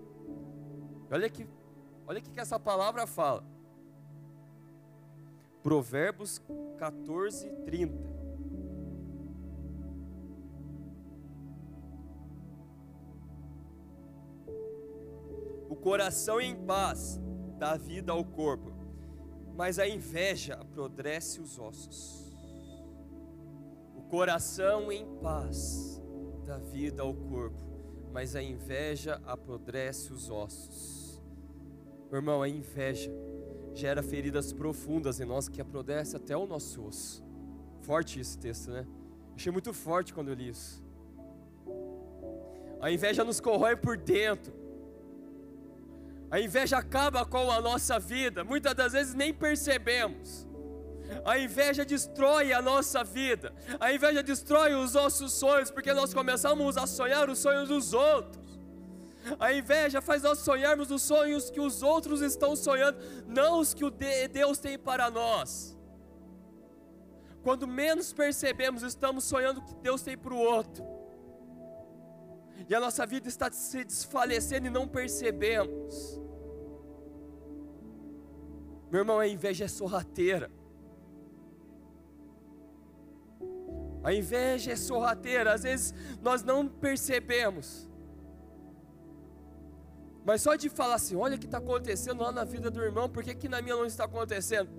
Olha 1.10 1.28
que, 1.28 1.46
olha 2.06 2.18
o 2.18 2.22
que 2.22 2.40
essa 2.40 2.58
palavra 2.58 3.06
fala. 3.06 3.44
Provérbios 5.62 6.42
14, 6.78 7.50
30. 7.64 7.94
O 15.68 15.76
coração 15.76 16.40
em 16.40 16.56
paz 16.66 17.20
dá 17.58 17.76
vida 17.76 18.12
ao 18.12 18.24
corpo, 18.24 18.72
mas 19.54 19.78
a 19.78 19.86
inveja 19.86 20.54
apodrece 20.54 21.40
os 21.40 21.58
ossos. 21.58 22.36
O 23.96 24.02
coração 24.02 24.90
em 24.90 25.06
paz 25.20 26.02
dá 26.44 26.58
vida 26.58 27.02
ao 27.02 27.14
corpo, 27.14 27.71
mas 28.12 28.36
a 28.36 28.42
inveja 28.42 29.20
apodrece 29.24 30.12
os 30.12 30.30
ossos. 30.30 31.20
Meu 32.10 32.18
irmão, 32.18 32.42
a 32.42 32.48
inveja 32.48 33.10
gera 33.74 34.02
feridas 34.02 34.52
profundas 34.52 35.18
em 35.18 35.24
nós 35.24 35.48
que 35.48 35.60
apodrece 35.60 36.14
até 36.14 36.36
o 36.36 36.46
nosso 36.46 36.84
osso. 36.84 37.24
Forte 37.80 38.20
esse 38.20 38.38
texto, 38.38 38.70
né? 38.70 38.86
Achei 39.34 39.50
muito 39.50 39.72
forte 39.72 40.12
quando 40.12 40.28
eu 40.28 40.34
li 40.34 40.50
isso. 40.50 40.84
A 42.80 42.90
inveja 42.90 43.24
nos 43.24 43.40
corrói 43.40 43.76
por 43.76 43.96
dentro. 43.96 44.52
A 46.30 46.38
inveja 46.40 46.78
acaba 46.78 47.24
com 47.24 47.50
a 47.50 47.60
nossa 47.60 47.98
vida. 47.98 48.44
Muitas 48.44 48.74
das 48.74 48.92
vezes 48.92 49.14
nem 49.14 49.32
percebemos. 49.32 50.46
A 51.24 51.38
inveja 51.38 51.84
destrói 51.84 52.52
a 52.52 52.62
nossa 52.62 53.04
vida. 53.04 53.52
A 53.78 53.92
inveja 53.92 54.22
destrói 54.22 54.74
os 54.74 54.94
nossos 54.94 55.32
sonhos, 55.32 55.70
porque 55.70 55.92
nós 55.92 56.12
começamos 56.12 56.76
a 56.76 56.86
sonhar 56.86 57.28
os 57.28 57.38
sonhos 57.38 57.68
dos 57.68 57.92
outros. 57.92 58.42
A 59.38 59.52
inveja 59.52 60.00
faz 60.00 60.22
nós 60.22 60.40
sonharmos 60.40 60.90
os 60.90 61.02
sonhos 61.02 61.50
que 61.50 61.60
os 61.60 61.82
outros 61.82 62.20
estão 62.20 62.56
sonhando, 62.56 62.98
não 63.26 63.60
os 63.60 63.72
que 63.72 63.84
Deus 64.28 64.58
tem 64.58 64.78
para 64.78 65.10
nós. 65.10 65.76
Quando 67.42 67.66
menos 67.66 68.12
percebemos, 68.12 68.82
estamos 68.82 69.24
sonhando 69.24 69.60
o 69.60 69.64
que 69.64 69.74
Deus 69.76 70.02
tem 70.02 70.16
para 70.16 70.34
o 70.34 70.38
outro. 70.38 70.84
E 72.68 72.74
a 72.74 72.80
nossa 72.80 73.04
vida 73.04 73.28
está 73.28 73.50
se 73.50 73.84
desfalecendo 73.84 74.66
e 74.66 74.70
não 74.70 74.86
percebemos. 74.86 76.20
Meu 78.90 79.00
irmão, 79.00 79.18
a 79.18 79.26
inveja 79.26 79.64
é 79.64 79.68
sorrateira. 79.68 80.50
A 84.02 84.12
inveja 84.12 84.72
é 84.72 84.76
sorrateira, 84.76 85.54
às 85.54 85.62
vezes 85.62 85.94
nós 86.20 86.42
não 86.42 86.66
percebemos. 86.66 87.88
Mas 90.24 90.42
só 90.42 90.54
de 90.54 90.68
falar 90.68 90.94
assim, 90.94 91.16
olha 91.16 91.36
o 91.36 91.38
que 91.38 91.46
está 91.46 91.58
acontecendo 91.58 92.22
lá 92.22 92.30
na 92.30 92.44
vida 92.44 92.70
do 92.70 92.82
irmão, 92.82 93.08
por 93.08 93.22
que, 93.22 93.34
que 93.34 93.48
na 93.48 93.60
minha 93.60 93.74
não 93.74 93.86
está 93.86 94.04
acontecendo? 94.04 94.70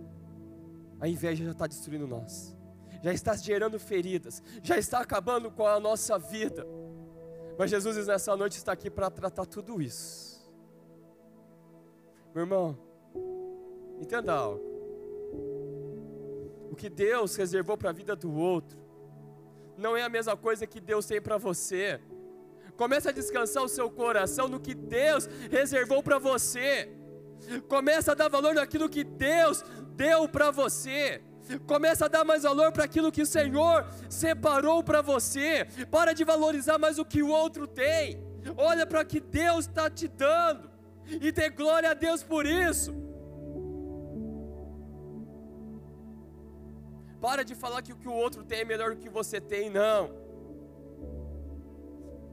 A 0.99 1.07
inveja 1.07 1.43
já 1.43 1.51
está 1.51 1.67
destruindo 1.67 2.07
nós, 2.07 2.55
já 3.01 3.13
está 3.13 3.35
gerando 3.35 3.79
feridas, 3.79 4.41
já 4.61 4.77
está 4.77 4.99
acabando 4.99 5.51
com 5.51 5.67
a 5.67 5.79
nossa 5.79 6.17
vida. 6.17 6.65
Mas 7.57 7.69
Jesus 7.69 8.07
nessa 8.07 8.35
noite 8.35 8.57
está 8.57 8.71
aqui 8.71 8.89
para 8.89 9.09
tratar 9.09 9.45
tudo 9.45 9.81
isso. 9.81 10.33
Meu 12.33 12.43
irmão, 12.43 12.77
entenda 13.99 14.33
algo. 14.33 14.63
O 16.71 16.75
que 16.75 16.89
Deus 16.89 17.35
reservou 17.35 17.77
para 17.77 17.91
a 17.91 17.93
vida 17.93 18.15
do 18.15 18.33
outro, 18.33 18.82
não 19.77 19.95
é 19.95 20.03
a 20.03 20.09
mesma 20.09 20.35
coisa 20.35 20.67
que 20.67 20.79
Deus 20.79 21.05
tem 21.05 21.21
para 21.21 21.37
você. 21.37 21.99
Comece 22.75 23.07
a 23.09 23.11
descansar 23.11 23.63
o 23.63 23.69
seu 23.69 23.89
coração 23.89 24.47
no 24.47 24.59
que 24.59 24.73
Deus 24.73 25.29
reservou 25.49 26.01
para 26.01 26.17
você. 26.17 26.89
Comece 27.67 28.09
a 28.09 28.13
dar 28.13 28.29
valor 28.29 28.53
naquilo 28.55 28.89
que 28.89 29.03
Deus 29.03 29.63
deu 29.95 30.27
para 30.27 30.49
você. 30.51 31.21
Comece 31.67 32.03
a 32.03 32.07
dar 32.07 32.23
mais 32.23 32.43
valor 32.43 32.71
para 32.71 32.85
aquilo 32.85 33.11
que 33.11 33.21
o 33.21 33.25
Senhor 33.25 33.85
separou 34.09 34.83
para 34.83 35.01
você. 35.01 35.67
Para 35.91 36.13
de 36.13 36.23
valorizar 36.23 36.77
mais 36.77 36.97
o 36.97 37.05
que 37.05 37.21
o 37.21 37.29
outro 37.29 37.67
tem. 37.67 38.23
Olha 38.57 38.85
para 38.85 39.01
o 39.01 39.05
que 39.05 39.19
Deus 39.19 39.65
está 39.65 39.89
te 39.89 40.07
dando. 40.07 40.71
E 41.05 41.31
dê 41.31 41.49
glória 41.49 41.91
a 41.91 41.93
Deus 41.93 42.23
por 42.23 42.45
isso. 42.45 42.95
Para 47.23 47.45
de 47.45 47.55
falar 47.55 47.81
que 47.81 47.93
o 47.93 47.95
que 47.95 48.09
o 48.09 48.13
outro 48.13 48.43
tem 48.43 48.59
é 48.59 48.65
melhor 48.65 48.93
do 48.93 48.97
que 48.97 49.07
você 49.07 49.39
tem, 49.39 49.69
não. 49.69 50.11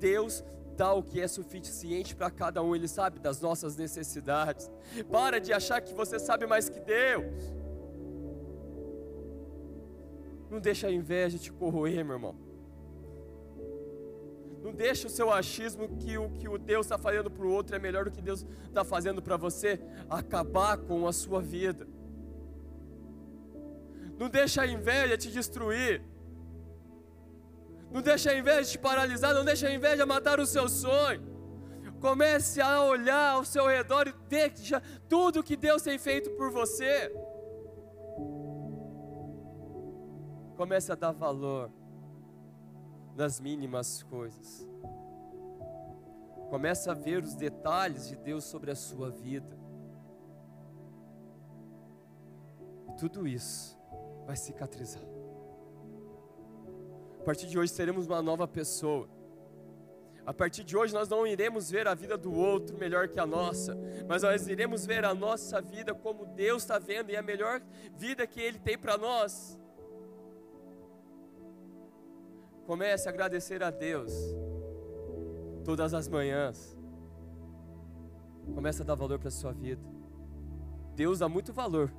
Deus 0.01 0.43
dá 0.77 0.93
o 0.93 1.01
que 1.01 1.21
é 1.21 1.29
suficiente 1.29 2.17
para 2.17 2.29
cada 2.29 2.61
um, 2.61 2.75
Ele 2.75 2.89
sabe 2.89 3.21
das 3.21 3.41
nossas 3.41 3.77
necessidades. 3.77 4.69
Para 5.09 5.39
de 5.39 5.53
achar 5.53 5.81
que 5.81 5.95
você 5.95 6.19
sabe 6.19 6.45
mais 6.45 6.69
que 6.69 6.81
Deus. 6.81 7.41
Não 10.51 10.59
deixa 10.59 10.89
a 10.89 10.91
inveja 10.91 11.39
te 11.39 11.53
corroer, 11.53 12.05
meu 12.05 12.17
irmão. 12.17 12.35
Não 14.61 14.73
deixa 14.73 15.07
o 15.07 15.11
seu 15.11 15.33
achismo 15.33 15.97
que 15.99 16.19
o 16.19 16.31
que 16.31 16.49
o 16.49 16.59
Deus 16.59 16.87
está 16.87 16.99
fazendo 16.99 17.31
para 17.31 17.47
o 17.47 17.53
outro 17.53 17.77
é 17.77 17.79
melhor 17.79 18.07
do 18.07 18.11
que 18.11 18.21
Deus 18.21 18.45
está 18.67 18.83
fazendo 18.83 19.23
para 19.23 19.37
você 19.37 19.81
acabar 20.09 20.79
com 20.79 21.07
a 21.07 21.13
sua 21.13 21.41
vida. 21.41 21.87
Não 24.21 24.29
deixa 24.29 24.61
a 24.61 24.67
inveja 24.67 25.17
te 25.17 25.31
destruir. 25.31 26.05
Não 27.91 28.03
deixa 28.03 28.31
a 28.31 28.39
inveja 28.39 28.71
te 28.71 28.79
paralisar, 28.79 29.33
não 29.33 29.43
deixa 29.43 29.67
a 29.67 29.75
inveja 29.75 30.05
matar 30.05 30.39
o 30.39 30.45
seu 30.45 30.69
sonho. 30.69 31.23
Comece 32.03 32.61
a 32.61 32.83
olhar 32.85 33.31
ao 33.31 33.47
seu 33.47 33.67
redor 33.67 34.09
e 34.09 34.15
veja 34.29 34.83
tudo 35.09 35.43
que 35.43 35.57
Deus 35.57 35.81
tem 35.81 35.99
feito 35.99 36.29
por 36.33 36.51
você. 36.51 37.11
Comece 40.55 40.93
a 40.93 40.95
dar 40.95 41.13
valor 41.13 41.71
nas 43.17 43.41
mínimas 43.41 44.03
coisas. 44.03 44.69
Comece 46.51 46.91
a 46.91 46.95
ver 46.95 47.25
os 47.25 47.35
detalhes 47.35 48.07
de 48.07 48.17
Deus 48.17 48.45
sobre 48.45 48.71
a 48.71 48.77
sua 48.77 49.11
vida. 49.11 49.59
Tudo 52.99 53.27
isso 53.27 53.80
vai 54.27 54.37
cicatrizar. 54.37 55.03
A 57.21 57.23
partir 57.23 57.47
de 57.47 57.59
hoje 57.59 57.73
seremos 57.73 58.07
uma 58.07 58.23
nova 58.23 58.49
pessoa. 58.49 59.09
A 60.25 60.33
partir 60.33 60.65
de 60.65 60.77
hoje 60.77 60.95
nós 60.95 61.09
não 61.09 61.27
iremos 61.27 61.71
ver 61.71 61.89
a 61.89 61.95
vida 61.95 62.17
do 62.17 62.33
outro 62.33 62.79
melhor 62.79 63.09
que 63.09 63.19
a 63.19 63.27
nossa, 63.27 63.77
mas 64.09 64.23
nós 64.23 64.47
iremos 64.47 64.87
ver 64.87 65.05
a 65.05 65.15
nossa 65.15 65.61
vida 65.61 65.95
como 65.95 66.27
Deus 66.27 66.63
está 66.63 66.79
vendo 66.79 67.11
e 67.11 67.17
a 67.17 67.23
melhor 67.23 67.61
vida 67.97 68.27
que 68.27 68.41
Ele 68.41 68.59
tem 68.59 68.79
para 68.79 68.97
nós. 68.97 69.59
Comece 72.67 73.09
a 73.09 73.11
agradecer 73.11 73.63
a 73.63 73.71
Deus 73.71 74.13
todas 75.65 75.93
as 75.93 76.09
manhãs. 76.09 76.77
Comece 78.55 78.83
a 78.83 78.85
dar 78.85 78.95
valor 78.95 79.19
para 79.19 79.29
a 79.29 79.33
sua 79.33 79.53
vida. 79.53 79.83
Deus 80.95 81.19
dá 81.19 81.29
muito 81.29 81.53
valor 81.53 81.93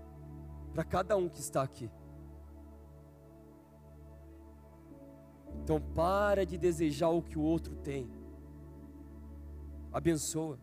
para 0.74 0.84
cada 0.84 1.16
um 1.18 1.28
que 1.28 1.40
está 1.40 1.62
aqui. 1.62 1.90
Então 5.64 5.80
para 5.80 6.46
de 6.46 6.58
desejar 6.58 7.10
o 7.10 7.22
que 7.22 7.38
o 7.38 7.42
outro 7.42 7.76
tem. 7.76 8.10
Abençoa. 9.92 10.60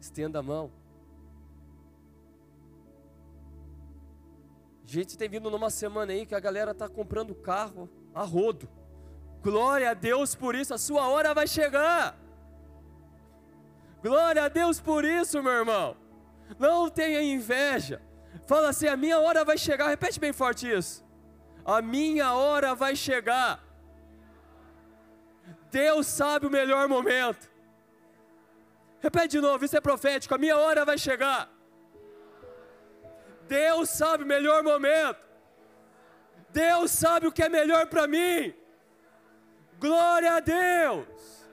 Estenda 0.00 0.40
a 0.40 0.42
mão. 0.42 0.70
Gente, 4.84 5.16
tem 5.16 5.28
vindo 5.28 5.50
numa 5.50 5.70
semana 5.70 6.12
aí 6.12 6.26
que 6.26 6.34
a 6.34 6.40
galera 6.40 6.74
tá 6.74 6.88
comprando 6.88 7.34
carro 7.34 7.88
a 8.14 8.22
rodo. 8.22 8.68
Glória 9.42 9.90
a 9.90 9.94
Deus 9.94 10.34
por 10.34 10.54
isso, 10.54 10.72
a 10.74 10.78
sua 10.78 11.08
hora 11.08 11.34
vai 11.34 11.46
chegar. 11.46 12.18
Glória 14.02 14.44
a 14.44 14.48
Deus 14.48 14.80
por 14.80 15.04
isso, 15.04 15.42
meu 15.42 15.52
irmão. 15.52 15.96
Não 16.58 16.90
tenha 16.90 17.22
inveja. 17.22 18.02
Fala 18.46 18.68
assim: 18.68 18.86
a 18.86 18.96
minha 18.96 19.18
hora 19.18 19.44
vai 19.44 19.56
chegar. 19.56 19.88
Repete 19.88 20.20
bem 20.20 20.32
forte 20.32 20.70
isso. 20.70 21.02
A 21.64 21.80
minha 21.80 22.34
hora 22.34 22.74
vai 22.74 22.94
chegar. 22.94 23.62
Deus 25.80 26.06
sabe 26.06 26.46
o 26.46 26.50
melhor 26.58 26.88
momento. 26.88 27.50
Repete 29.00 29.32
de 29.36 29.40
novo, 29.40 29.64
isso 29.64 29.76
é 29.76 29.80
profético. 29.80 30.32
A 30.32 30.38
minha 30.38 30.56
hora 30.56 30.84
vai 30.84 30.96
chegar. 30.96 31.42
Deus 33.48 33.90
sabe 33.90 34.22
o 34.22 34.26
melhor 34.34 34.62
momento. 34.62 35.18
Deus 36.50 36.92
sabe 36.92 37.26
o 37.26 37.32
que 37.32 37.42
é 37.42 37.48
melhor 37.48 37.86
para 37.88 38.06
mim. 38.06 38.54
Glória 39.80 40.34
a 40.34 40.40
Deus. 40.40 41.44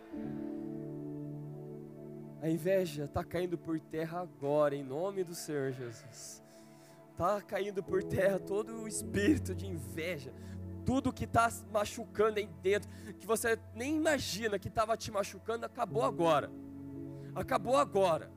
A 2.44 2.48
inveja 2.48 3.06
está 3.06 3.24
caindo 3.24 3.58
por 3.58 3.80
terra 3.80 4.22
agora, 4.22 4.76
em 4.76 4.84
nome 4.84 5.24
do 5.24 5.34
Senhor 5.34 5.72
Jesus. 5.72 6.44
Está 7.12 7.42
caindo 7.42 7.82
por 7.82 8.04
terra 8.04 8.38
todo 8.40 8.82
o 8.82 8.88
espírito 8.88 9.56
de 9.56 9.66
inveja, 9.66 10.32
tudo 10.86 11.14
que 11.14 11.26
está 11.26 11.50
machucando 11.72 12.40
aí 12.40 12.48
dentro, 12.62 12.90
que 13.20 13.26
você 13.26 13.60
nem 13.74 13.96
imagina 13.96 14.60
que 14.60 14.68
estava 14.68 14.98
te 14.98 15.12
machucando, 15.12 15.66
acabou 15.66 16.04
agora. 16.04 16.52
Acabou 17.36 17.78
agora. 17.78 18.32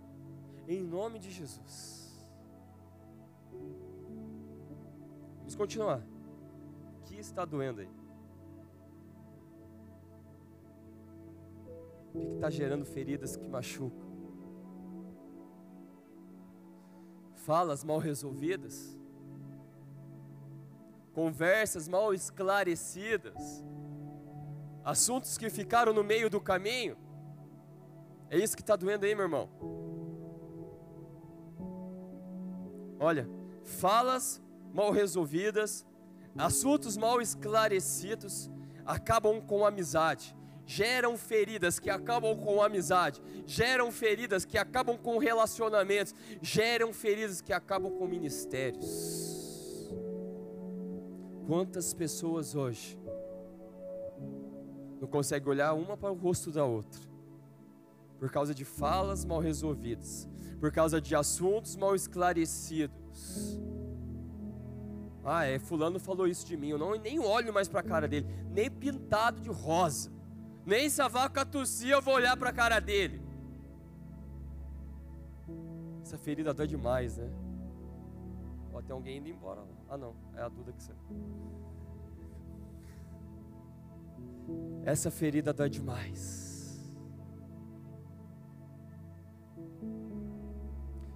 Em 0.67 0.83
nome 0.83 1.19
de 1.19 1.31
Jesus. 1.31 2.27
Vamos 5.39 5.55
continuar. 5.55 6.03
O 7.01 7.03
que 7.05 7.17
está 7.17 7.45
doendo 7.45 7.81
aí? 7.81 7.91
O 12.15 12.19
que 12.19 12.35
está 12.35 12.49
gerando 12.49 12.85
feridas 12.85 13.37
que 13.37 13.47
machucam? 13.47 14.05
Falas 17.35 17.85
mal 17.85 17.99
resolvidas? 17.99 18.99
Conversas 21.15 21.87
mal 21.89 22.13
esclarecidas? 22.13 23.65
Assuntos 24.85 25.39
que 25.39 25.49
ficaram 25.49 25.93
no 25.93 26.05
meio 26.05 26.29
do 26.29 26.41
caminho? 26.41 26.97
É 28.29 28.37
isso 28.37 28.57
que 28.57 28.63
está 28.63 28.75
doendo 28.75 29.07
aí, 29.07 29.15
meu 29.15 29.25
irmão? 29.25 29.49
Olha, 32.99 33.29
falas 33.63 34.43
mal 34.73 34.91
resolvidas, 34.91 35.87
assuntos 36.37 36.97
mal 36.97 37.21
esclarecidos 37.21 38.51
acabam 38.85 39.41
com 39.41 39.65
amizade, 39.65 40.37
geram 40.67 41.17
feridas 41.17 41.79
que 41.79 41.91
acabam 41.91 42.37
com 42.37 42.61
amizade, 42.63 43.23
geram 43.47 43.93
feridas 43.93 44.45
que 44.45 44.59
acabam 44.59 44.97
com 44.97 45.19
relacionamentos, 45.19 46.15
geram 46.43 46.93
feridas 46.93 47.41
que 47.41 47.53
acabam 47.53 47.93
com 47.93 48.07
ministérios. 48.07 49.34
Quantas 51.47 51.93
pessoas 51.93 52.55
hoje 52.55 52.99
não 55.01 55.09
conseguem 55.09 55.49
olhar 55.49 55.75
uma 55.75 55.97
para 55.97 56.11
o 56.11 56.15
rosto 56.17 56.51
da 56.51 56.65
outra, 56.65 57.01
por 58.19 58.31
causa 58.31 58.55
de 58.55 58.65
falas 58.65 59.25
mal 59.25 59.41
resolvidas, 59.41 60.29
por 60.59 60.73
causa 60.73 61.01
de 61.01 61.15
assuntos 61.15 61.77
mal 61.77 61.95
esclarecidos, 61.95 63.61
ah, 65.25 65.45
é, 65.47 65.59
fulano 65.59 65.99
falou 65.99 66.27
isso 66.27 66.47
de 66.47 66.55
mim. 66.55 66.69
Eu 66.69 66.79
não, 66.79 66.95
nem 66.97 67.19
olho 67.19 67.53
mais 67.53 67.67
para 67.67 67.81
a 67.81 67.83
cara 67.83 68.07
dele, 68.07 68.27
nem 68.51 68.71
pintado 68.71 69.41
de 69.41 69.49
rosa. 69.49 70.13
Nem 70.67 70.89
se 70.89 71.01
a 71.01 71.09
vaca 71.09 71.47
tossir, 71.47 71.91
eu 71.91 72.03
vou 72.03 72.15
olhar 72.15 72.37
para 72.37 72.51
a 72.51 72.53
cara 72.53 72.79
dele. 72.79 73.23
Essa 76.03 76.19
ferida 76.19 76.53
dói 76.53 76.67
demais, 76.67 77.17
né? 77.17 77.31
Ó, 78.73 78.83
tem 78.83 78.93
alguém 78.93 79.19
indo 79.19 79.29
embora. 79.29 79.63
Ah, 79.89 79.97
não, 79.97 80.15
é 80.35 80.43
a 80.43 80.49
Duda 80.49 80.73
que 80.73 80.83
você. 80.83 80.93
Essa 84.85 85.11
ferida 85.11 85.53
dói 85.53 85.71
demais. 85.71 86.79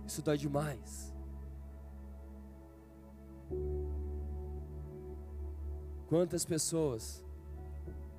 Isso 0.07 0.23
dói 0.23 0.39
demais. 0.39 1.15
Quantas 6.09 6.45
pessoas 6.47 7.23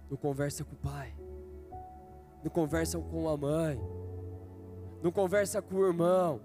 não 0.09 0.15
conversam 0.15 0.65
com 0.65 0.73
o 0.73 0.77
pai, 0.77 1.15
não 2.43 2.51
conversam 2.51 3.01
com 3.01 3.27
a 3.27 3.35
mãe, 3.35 3.79
não 5.01 5.11
conversam 5.11 5.61
com 5.63 5.75
o 5.75 5.87
irmão. 5.87 6.41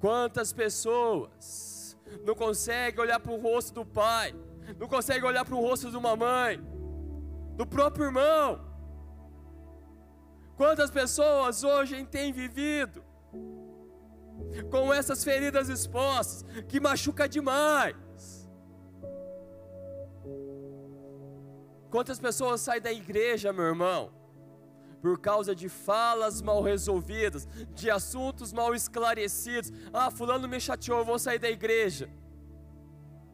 Quantas 0.00 0.50
pessoas 0.50 1.79
não 2.24 2.34
conseguem 2.34 3.00
olhar 3.00 3.20
para 3.20 3.32
o 3.32 3.40
rosto 3.40 3.74
do 3.74 3.84
pai, 3.84 4.34
não 4.78 4.88
conseguem 4.88 5.24
olhar 5.24 5.44
para 5.44 5.54
o 5.54 5.60
rosto 5.60 5.90
de 5.90 5.96
uma 5.96 6.16
mãe, 6.16 6.60
do 7.56 7.66
próprio 7.66 8.06
irmão. 8.06 8.60
Quantas 10.56 10.90
pessoas 10.90 11.64
hoje 11.64 12.04
têm 12.06 12.32
vivido 12.32 13.02
com 14.70 14.92
essas 14.92 15.24
feridas 15.24 15.68
expostas 15.68 16.44
que 16.68 16.78
machuca 16.78 17.28
demais? 17.28 17.96
Quantas 21.90 22.20
pessoas 22.20 22.60
saem 22.60 22.80
da 22.80 22.92
igreja, 22.92 23.52
meu 23.52 23.64
irmão, 23.64 24.12
por 25.00 25.18
causa 25.18 25.54
de 25.54 25.68
falas 25.68 26.42
mal 26.42 26.62
resolvidas, 26.62 27.48
de 27.74 27.90
assuntos 27.90 28.52
mal 28.52 28.74
esclarecidos? 28.74 29.72
Ah, 29.92 30.10
Fulano 30.10 30.46
me 30.46 30.60
chateou, 30.60 31.04
vou 31.04 31.18
sair 31.18 31.38
da 31.38 31.50
igreja. 31.50 32.10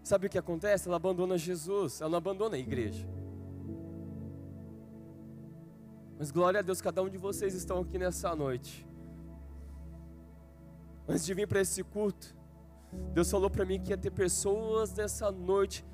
Sabe 0.03 0.29
o 0.29 0.31
que 0.31 0.39
acontece? 0.39 0.87
Ela 0.87 0.97
abandona 0.97 1.37
Jesus, 1.37 2.01
ela 2.01 2.11
não 2.11 2.19
abandona 2.19 2.57
a 2.57 2.59
igreja. 2.59 3.09
Mas 6.19 6.31
glória 6.31 6.61
a 6.61 6.63
Deus, 6.63 6.81
cada 6.81 7.03
um 7.03 7.09
de 7.09 7.19
vocês 7.19 7.55
estão 7.55 7.81
aqui 7.81 7.99
nessa 7.99 8.35
noite. 8.35 8.87
Antes 11.09 11.25
de 11.25 11.35
vir 11.35 11.47
para 11.47 11.61
esse 11.61 11.83
culto, 11.83 12.35
Deus 13.13 13.31
falou 13.31 13.51
para 13.51 13.65
mim 13.65 13.81
que 13.81 13.91
ia 13.91 13.99
ter 13.99 14.11
pessoas 14.11 14.95
nessa 14.95 15.31
noite 15.31 15.85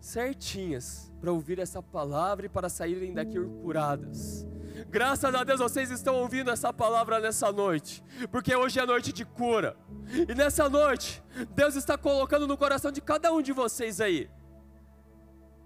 certinhas 0.00 1.12
para 1.20 1.32
ouvir 1.32 1.58
essa 1.58 1.82
palavra 1.82 2.46
e 2.46 2.48
para 2.48 2.68
saírem 2.68 3.12
daqui 3.12 3.38
curadas. 3.62 4.46
Graças 4.88 5.34
a 5.34 5.44
Deus 5.44 5.60
vocês 5.60 5.90
estão 5.90 6.16
ouvindo 6.16 6.50
essa 6.50 6.72
palavra 6.72 7.20
nessa 7.20 7.50
noite, 7.50 8.02
porque 8.30 8.54
hoje 8.54 8.78
é 8.78 8.86
noite 8.86 9.12
de 9.12 9.24
cura. 9.24 9.76
E 10.28 10.34
nessa 10.34 10.68
noite, 10.68 11.22
Deus 11.54 11.74
está 11.74 11.96
colocando 11.96 12.46
no 12.46 12.56
coração 12.56 12.90
de 12.90 13.00
cada 13.00 13.32
um 13.32 13.42
de 13.42 13.52
vocês 13.52 14.00
aí 14.00 14.30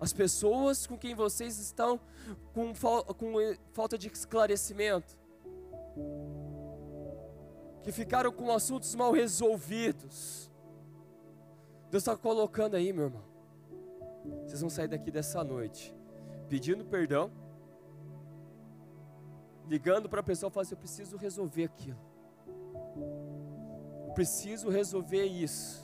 as 0.01 0.13
pessoas 0.13 0.85
com 0.85 0.99
quem 0.99 1.15
vocês 1.15 1.61
estão 1.61 2.01
com, 2.53 2.73
com 2.75 3.35
falta 3.73 3.97
de 3.97 4.09
esclarecimento, 4.09 5.17
que 7.85 7.93
ficaram 7.93 8.33
com 8.33 8.53
assuntos 8.53 8.95
mal 8.97 9.13
resolvidos. 9.13 10.51
Deus 11.89 12.03
está 12.03 12.17
colocando 12.17 12.75
aí, 12.75 12.93
meu 12.93 13.05
irmão 13.05 13.33
vocês 14.47 14.61
vão 14.61 14.71
sair 14.71 14.89
daqui 14.89 15.11
dessa 15.11 15.43
noite 15.43 15.95
pedindo 16.49 16.85
perdão, 16.85 17.31
ligando 19.69 20.09
para 20.09 20.21
a 20.21 20.23
pessoa 20.23 20.51
e 20.51 20.53
falando 20.53 20.67
assim: 20.67 20.75
Eu 20.75 20.79
preciso 20.79 21.17
resolver 21.17 21.65
aquilo. 21.65 21.99
Eu 24.07 24.13
preciso 24.13 24.69
resolver 24.69 25.25
isso. 25.25 25.83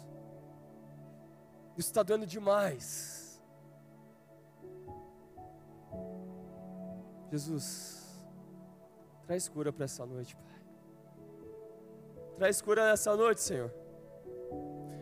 Isso 1.77 1.89
está 1.89 2.03
doendo 2.03 2.27
demais. 2.27 3.41
Jesus, 7.31 8.25
traz 9.27 9.49
cura 9.49 9.73
para 9.73 9.85
essa 9.85 10.05
noite, 10.07 10.35
Pai. 10.35 10.63
Traz 12.37 12.61
cura 12.63 12.89
nessa 12.89 13.15
noite, 13.17 13.41
Senhor. 13.41 13.73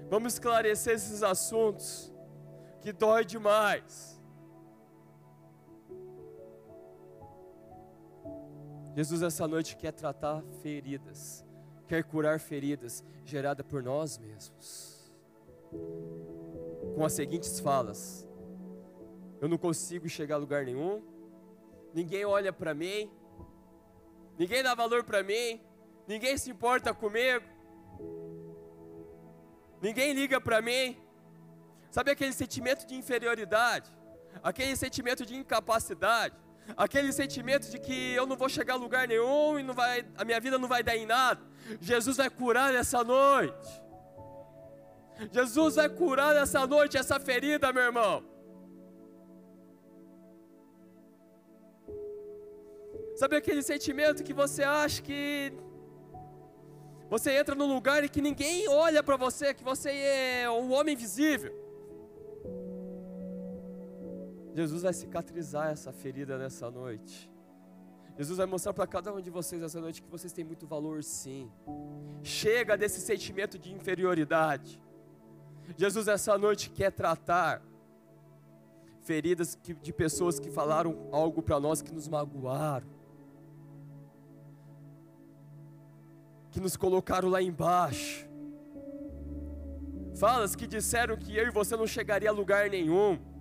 Vamos 0.08 0.34
esclarecer 0.34 0.94
esses 0.94 1.22
assuntos 1.22 2.12
que 2.80 2.92
dói 2.92 3.24
demais. 3.24 4.15
Jesus, 8.96 9.20
essa 9.20 9.46
noite 9.46 9.76
quer 9.76 9.92
tratar 9.92 10.42
feridas, 10.62 11.44
quer 11.86 12.02
curar 12.02 12.40
feridas 12.40 13.04
geradas 13.26 13.66
por 13.66 13.82
nós 13.82 14.16
mesmos. 14.16 15.12
Com 16.94 17.04
as 17.04 17.12
seguintes 17.12 17.60
falas: 17.60 18.26
Eu 19.38 19.48
não 19.48 19.58
consigo 19.58 20.08
chegar 20.08 20.36
a 20.36 20.38
lugar 20.38 20.64
nenhum, 20.64 21.02
ninguém 21.92 22.24
olha 22.24 22.54
para 22.54 22.72
mim, 22.72 23.10
ninguém 24.38 24.62
dá 24.62 24.74
valor 24.74 25.04
para 25.04 25.22
mim, 25.22 25.60
ninguém 26.08 26.38
se 26.38 26.50
importa 26.50 26.94
comigo, 26.94 27.44
ninguém 29.82 30.14
liga 30.14 30.40
para 30.40 30.62
mim. 30.62 30.96
Sabe 31.90 32.12
aquele 32.12 32.32
sentimento 32.32 32.86
de 32.86 32.94
inferioridade, 32.94 33.94
aquele 34.42 34.74
sentimento 34.74 35.26
de 35.26 35.36
incapacidade, 35.36 36.34
aquele 36.76 37.12
sentimento 37.12 37.70
de 37.70 37.78
que 37.78 38.12
eu 38.14 38.26
não 38.26 38.36
vou 38.36 38.48
chegar 38.48 38.74
a 38.74 38.76
lugar 38.76 39.06
nenhum 39.06 39.58
e 39.58 39.62
não 39.62 39.74
vai, 39.74 40.04
a 40.16 40.24
minha 40.24 40.40
vida 40.40 40.58
não 40.58 40.68
vai 40.68 40.82
dar 40.82 40.96
em 40.96 41.06
nada. 41.06 41.40
Jesus 41.80 42.16
vai 42.16 42.30
curar 42.30 42.74
essa 42.74 43.04
noite. 43.04 43.82
Jesus 45.32 45.76
vai 45.76 45.88
curar 45.88 46.34
nessa 46.34 46.66
noite 46.66 46.96
essa 46.96 47.18
ferida, 47.18 47.72
meu 47.72 47.82
irmão. 47.82 48.22
Sabe 53.16 53.36
aquele 53.36 53.62
sentimento 53.62 54.22
que 54.22 54.34
você 54.34 54.62
acha 54.62 55.00
que 55.00 55.52
você 57.08 57.30
entra 57.38 57.54
num 57.54 57.72
lugar 57.72 58.04
e 58.04 58.08
que 58.08 58.20
ninguém 58.20 58.68
olha 58.68 59.02
para 59.02 59.16
você, 59.16 59.54
que 59.54 59.64
você 59.64 59.90
é 59.90 60.50
um 60.50 60.72
homem 60.72 60.94
invisível. 60.94 61.65
Jesus 64.56 64.84
vai 64.84 64.92
cicatrizar 64.94 65.68
essa 65.68 65.92
ferida 65.92 66.38
nessa 66.38 66.70
noite. 66.70 67.30
Jesus 68.16 68.38
vai 68.38 68.46
mostrar 68.46 68.72
para 68.72 68.86
cada 68.86 69.12
um 69.12 69.20
de 69.20 69.28
vocês 69.28 69.62
essa 69.62 69.78
noite 69.78 70.00
que 70.00 70.08
vocês 70.08 70.32
têm 70.32 70.46
muito 70.46 70.66
valor, 70.66 71.04
sim. 71.04 71.52
Chega 72.22 72.74
desse 72.74 73.02
sentimento 73.02 73.58
de 73.58 73.70
inferioridade. 73.70 74.82
Jesus, 75.76 76.08
essa 76.08 76.38
noite, 76.38 76.70
quer 76.70 76.90
tratar 76.90 77.62
feridas 79.02 79.58
de 79.82 79.92
pessoas 79.92 80.40
que 80.40 80.50
falaram 80.50 81.06
algo 81.12 81.42
para 81.42 81.60
nós 81.60 81.82
que 81.82 81.92
nos 81.92 82.08
magoaram, 82.08 82.88
que 86.50 86.60
nos 86.60 86.78
colocaram 86.78 87.28
lá 87.28 87.42
embaixo. 87.42 88.26
Falas 90.14 90.56
que 90.56 90.66
disseram 90.66 91.14
que 91.14 91.36
eu 91.36 91.46
e 91.46 91.50
você 91.50 91.76
não 91.76 91.86
chegaria 91.86 92.30
a 92.30 92.32
lugar 92.32 92.70
nenhum. 92.70 93.35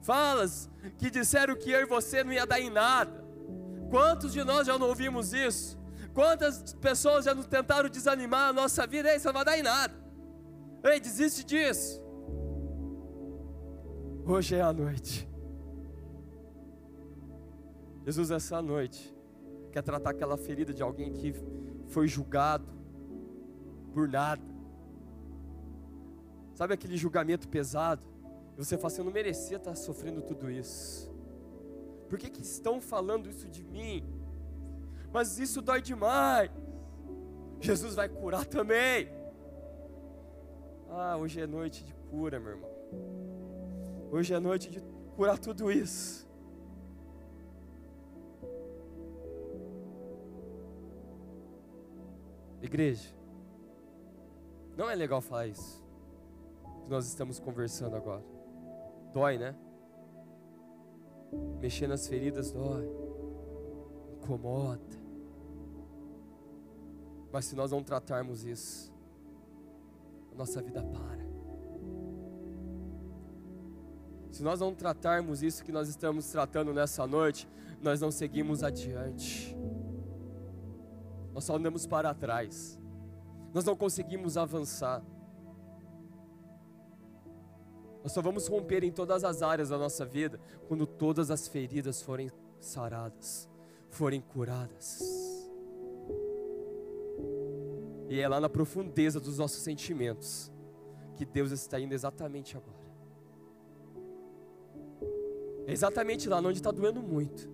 Falas 0.00 0.68
que 0.98 1.10
disseram 1.10 1.54
que 1.56 1.70
eu 1.70 1.80
e 1.80 1.86
você 1.86 2.24
não 2.24 2.32
ia 2.32 2.46
dar 2.46 2.60
em 2.60 2.70
nada. 2.70 3.24
Quantos 3.90 4.32
de 4.32 4.42
nós 4.44 4.66
já 4.66 4.78
não 4.78 4.88
ouvimos 4.88 5.32
isso? 5.32 5.78
Quantas 6.14 6.74
pessoas 6.74 7.24
já 7.24 7.34
nos 7.34 7.46
tentaram 7.46 7.88
desanimar 7.88 8.48
a 8.48 8.52
nossa 8.52 8.86
vida? 8.86 9.12
Ei, 9.12 9.18
você 9.18 9.28
não 9.28 9.34
vai 9.34 9.44
dar 9.44 9.58
em 9.58 9.62
nada. 9.62 9.94
Ei, 10.84 10.98
desiste 10.98 11.44
disso. 11.44 12.02
Hoje 14.24 14.54
é 14.54 14.62
a 14.62 14.72
noite. 14.72 15.28
Jesus, 18.04 18.30
essa 18.30 18.62
noite, 18.62 19.14
quer 19.70 19.82
tratar 19.82 20.10
aquela 20.10 20.36
ferida 20.36 20.72
de 20.72 20.82
alguém 20.82 21.12
que 21.12 21.34
foi 21.88 22.08
julgado 22.08 22.66
por 23.92 24.08
nada. 24.08 24.42
Sabe 26.54 26.74
aquele 26.74 26.96
julgamento 26.96 27.48
pesado? 27.48 28.02
Você 28.60 28.76
fala 28.76 28.88
assim: 28.88 29.00
eu 29.00 29.06
não 29.06 29.12
merecia 29.12 29.56
estar 29.56 29.74
sofrendo 29.74 30.20
tudo 30.20 30.50
isso. 30.50 31.10
Por 32.10 32.18
que, 32.18 32.28
que 32.28 32.42
estão 32.42 32.78
falando 32.78 33.30
isso 33.30 33.48
de 33.48 33.64
mim? 33.64 34.04
Mas 35.10 35.38
isso 35.38 35.62
dói 35.62 35.80
demais. 35.80 36.50
Jesus 37.58 37.94
vai 37.94 38.06
curar 38.06 38.44
também. 38.44 39.08
Ah, 40.90 41.16
hoje 41.16 41.40
é 41.40 41.46
noite 41.46 41.82
de 41.84 41.94
cura, 42.10 42.38
meu 42.38 42.50
irmão. 42.50 42.70
Hoje 44.12 44.34
é 44.34 44.38
noite 44.38 44.70
de 44.70 44.82
curar 45.16 45.38
tudo 45.38 45.72
isso. 45.72 46.28
Igreja, 52.60 53.08
não 54.76 54.90
é 54.90 54.94
legal 54.94 55.22
falar 55.22 55.46
isso. 55.46 55.82
Que 56.84 56.90
nós 56.90 57.06
estamos 57.06 57.38
conversando 57.38 57.96
agora. 57.96 58.39
Dói, 59.12 59.38
né? 59.38 59.54
Mexer 61.60 61.86
nas 61.86 62.06
feridas 62.06 62.50
dói. 62.52 62.88
Incomoda. 64.16 65.00
Mas 67.32 67.44
se 67.44 67.54
nós 67.54 67.70
não 67.70 67.82
tratarmos 67.82 68.44
isso, 68.44 68.92
nossa 70.36 70.60
vida 70.62 70.82
para. 70.82 71.20
Se 74.30 74.42
nós 74.42 74.60
não 74.60 74.74
tratarmos 74.74 75.42
isso 75.42 75.64
que 75.64 75.72
nós 75.72 75.88
estamos 75.88 76.30
tratando 76.30 76.72
nessa 76.72 77.06
noite, 77.06 77.48
nós 77.82 78.00
não 78.00 78.10
seguimos 78.10 78.62
adiante. 78.62 79.56
Nós 81.32 81.44
só 81.44 81.56
andamos 81.56 81.86
para 81.86 82.14
trás. 82.14 82.78
Nós 83.52 83.64
não 83.64 83.76
conseguimos 83.76 84.36
avançar. 84.36 85.02
Nós 88.02 88.12
só 88.12 88.22
vamos 88.22 88.46
romper 88.46 88.82
em 88.82 88.90
todas 88.90 89.24
as 89.24 89.42
áreas 89.42 89.68
da 89.68 89.78
nossa 89.78 90.04
vida 90.04 90.40
quando 90.66 90.86
todas 90.86 91.30
as 91.30 91.46
feridas 91.46 92.00
forem 92.00 92.30
saradas, 92.58 93.48
forem 93.88 94.20
curadas. 94.20 95.00
E 98.08 98.18
é 98.18 98.26
lá 98.26 98.40
na 98.40 98.48
profundeza 98.48 99.20
dos 99.20 99.38
nossos 99.38 99.62
sentimentos 99.62 100.50
que 101.14 101.24
Deus 101.24 101.52
está 101.52 101.78
indo 101.78 101.92
exatamente 101.92 102.56
agora. 102.56 102.80
É 105.66 105.72
exatamente 105.72 106.28
lá 106.28 106.38
onde 106.38 106.58
está 106.58 106.70
doendo 106.70 107.00
muito. 107.00 107.48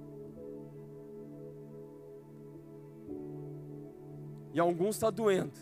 Em 4.55 4.59
alguns 4.59 4.97
está 4.97 5.11
doendo, 5.11 5.53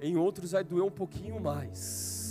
em 0.00 0.16
outros 0.16 0.52
vai 0.52 0.62
doer 0.62 0.84
um 0.84 0.90
pouquinho 0.90 1.40
mais. 1.40 2.23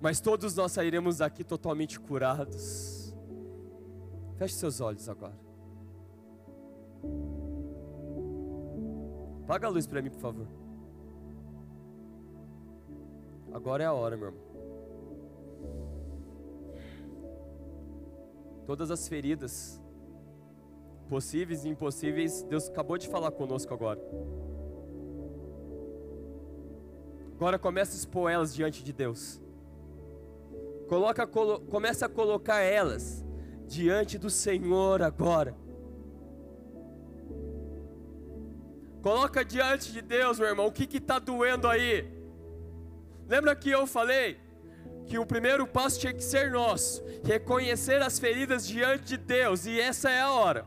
Mas 0.00 0.20
todos 0.20 0.54
nós 0.54 0.72
sairemos 0.72 1.18
daqui 1.18 1.42
totalmente 1.42 1.98
curados. 1.98 3.14
Feche 4.36 4.54
seus 4.54 4.80
olhos 4.80 5.08
agora. 5.08 5.38
Apaga 9.44 9.68
a 9.68 9.70
luz 9.70 9.86
para 9.86 10.02
mim, 10.02 10.10
por 10.10 10.20
favor. 10.20 10.46
Agora 13.52 13.82
é 13.82 13.86
a 13.86 13.92
hora, 13.92 14.16
meu 14.16 14.28
irmão. 14.28 14.46
Todas 18.66 18.90
as 18.90 19.06
feridas, 19.06 19.80
possíveis 21.08 21.64
e 21.64 21.68
impossíveis, 21.68 22.42
Deus 22.42 22.68
acabou 22.68 22.98
de 22.98 23.08
falar 23.08 23.30
conosco 23.30 23.72
agora. 23.72 24.00
Agora 27.36 27.58
começa 27.58 27.92
a 27.92 27.96
expor 27.96 28.30
elas 28.30 28.54
diante 28.54 28.82
de 28.82 28.92
Deus. 28.92 29.40
Coloca, 30.88 31.26
colo, 31.26 31.60
começa 31.60 32.06
a 32.06 32.08
colocar 32.08 32.60
elas 32.60 33.24
diante 33.66 34.16
do 34.18 34.30
Senhor 34.30 35.02
agora. 35.02 35.56
Coloca 39.02 39.44
diante 39.44 39.92
de 39.92 40.02
Deus, 40.02 40.38
meu 40.38 40.48
irmão, 40.48 40.66
o 40.66 40.72
que 40.72 40.96
está 40.96 41.18
doendo 41.18 41.68
aí? 41.68 42.12
Lembra 43.28 43.54
que 43.54 43.70
eu 43.70 43.86
falei 43.86 44.38
que 45.06 45.18
o 45.18 45.26
primeiro 45.26 45.66
passo 45.66 46.00
tinha 46.00 46.12
que 46.12 46.22
ser 46.22 46.50
nosso, 46.50 47.04
reconhecer 47.24 48.02
as 48.02 48.18
feridas 48.18 48.66
diante 48.66 49.04
de 49.04 49.16
Deus, 49.16 49.66
e 49.66 49.80
essa 49.80 50.10
é 50.10 50.20
a 50.20 50.30
hora. 50.30 50.66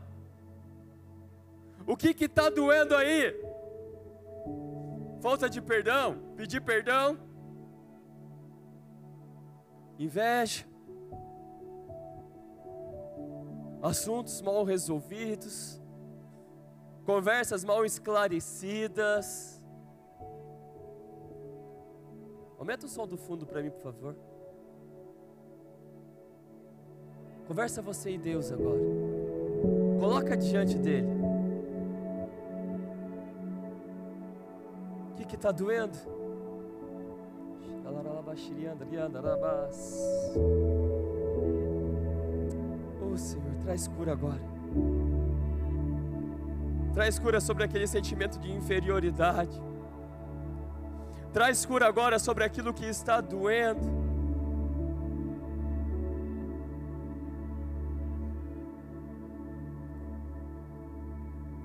O 1.86 1.96
que 1.96 2.14
está 2.24 2.48
doendo 2.48 2.96
aí? 2.96 3.34
Falta 5.20 5.48
de 5.50 5.60
perdão, 5.60 6.32
pedir 6.36 6.62
perdão, 6.62 7.18
inveja, 10.04 10.66
assuntos 13.82 14.42
mal 14.42 14.64
resolvidos, 14.64 15.80
conversas 17.04 17.64
mal 17.64 17.84
esclarecidas, 17.84 19.60
Aumenta 22.60 22.84
o 22.84 22.88
som 22.90 23.06
do 23.06 23.16
fundo 23.16 23.46
para 23.46 23.62
mim, 23.62 23.70
por 23.70 23.80
favor. 23.80 24.14
Conversa 27.48 27.80
você 27.80 28.10
e 28.10 28.18
Deus 28.18 28.52
agora. 28.52 28.78
Coloca 29.98 30.36
diante 30.36 30.76
dele. 30.76 31.08
O 35.14 35.26
que 35.26 35.36
está 35.36 35.50
doendo? 35.50 35.96
Oh 43.02 43.16
Senhor, 43.16 43.54
traz 43.64 43.88
cura 43.88 44.12
agora. 44.12 44.40
Traz 46.94 47.18
cura 47.18 47.40
sobre 47.40 47.64
aquele 47.64 47.86
sentimento 47.86 48.38
de 48.38 48.50
inferioridade 48.50 49.60
Traz 51.32 51.64
cura 51.64 51.86
agora 51.86 52.18
sobre 52.18 52.42
aquilo 52.42 52.74
que 52.74 52.84
está 52.84 53.20
doendo. 53.20 54.00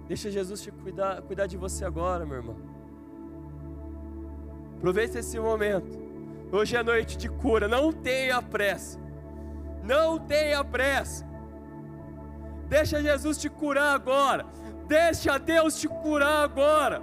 Deixa 0.07 0.29
Jesus 0.29 0.61
te 0.61 0.71
cuidar, 0.71 1.19
cuidar 1.23 1.47
de 1.47 1.57
você 1.57 1.83
agora, 1.83 2.27
meu 2.27 2.37
irmão. 2.37 2.57
Aproveite 4.77 5.17
esse 5.17 5.39
momento. 5.39 6.04
Hoje 6.55 6.77
é 6.77 6.81
noite 6.81 7.17
de 7.17 7.27
cura. 7.27 7.67
Não 7.67 7.91
tenha 7.91 8.41
pressa. 8.41 8.97
Não 9.83 10.17
tenha 10.17 10.63
pressa. 10.63 11.25
Deixa 12.69 13.01
Jesus 13.01 13.37
te 13.37 13.49
curar 13.49 13.93
agora. 13.93 14.45
Deixa 14.87 15.37
Deus 15.37 15.77
te 15.77 15.89
curar 15.89 16.45
agora. 16.45 17.01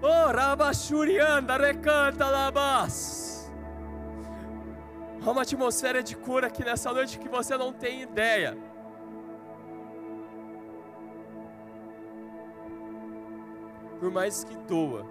Oh, 0.00 0.32
Rabachurianda, 0.32 1.58
recanta 1.58 2.30
labas. 2.30 3.52
Há 5.22 5.30
uma 5.30 5.42
atmosfera 5.42 6.02
de 6.02 6.16
cura 6.16 6.46
aqui 6.46 6.64
nessa 6.64 6.90
noite 6.94 7.18
que 7.18 7.28
você 7.28 7.58
não 7.58 7.74
tem 7.74 8.00
ideia. 8.00 8.56
Por 13.98 14.10
mais 14.10 14.44
que 14.44 14.56
doa, 14.56 15.04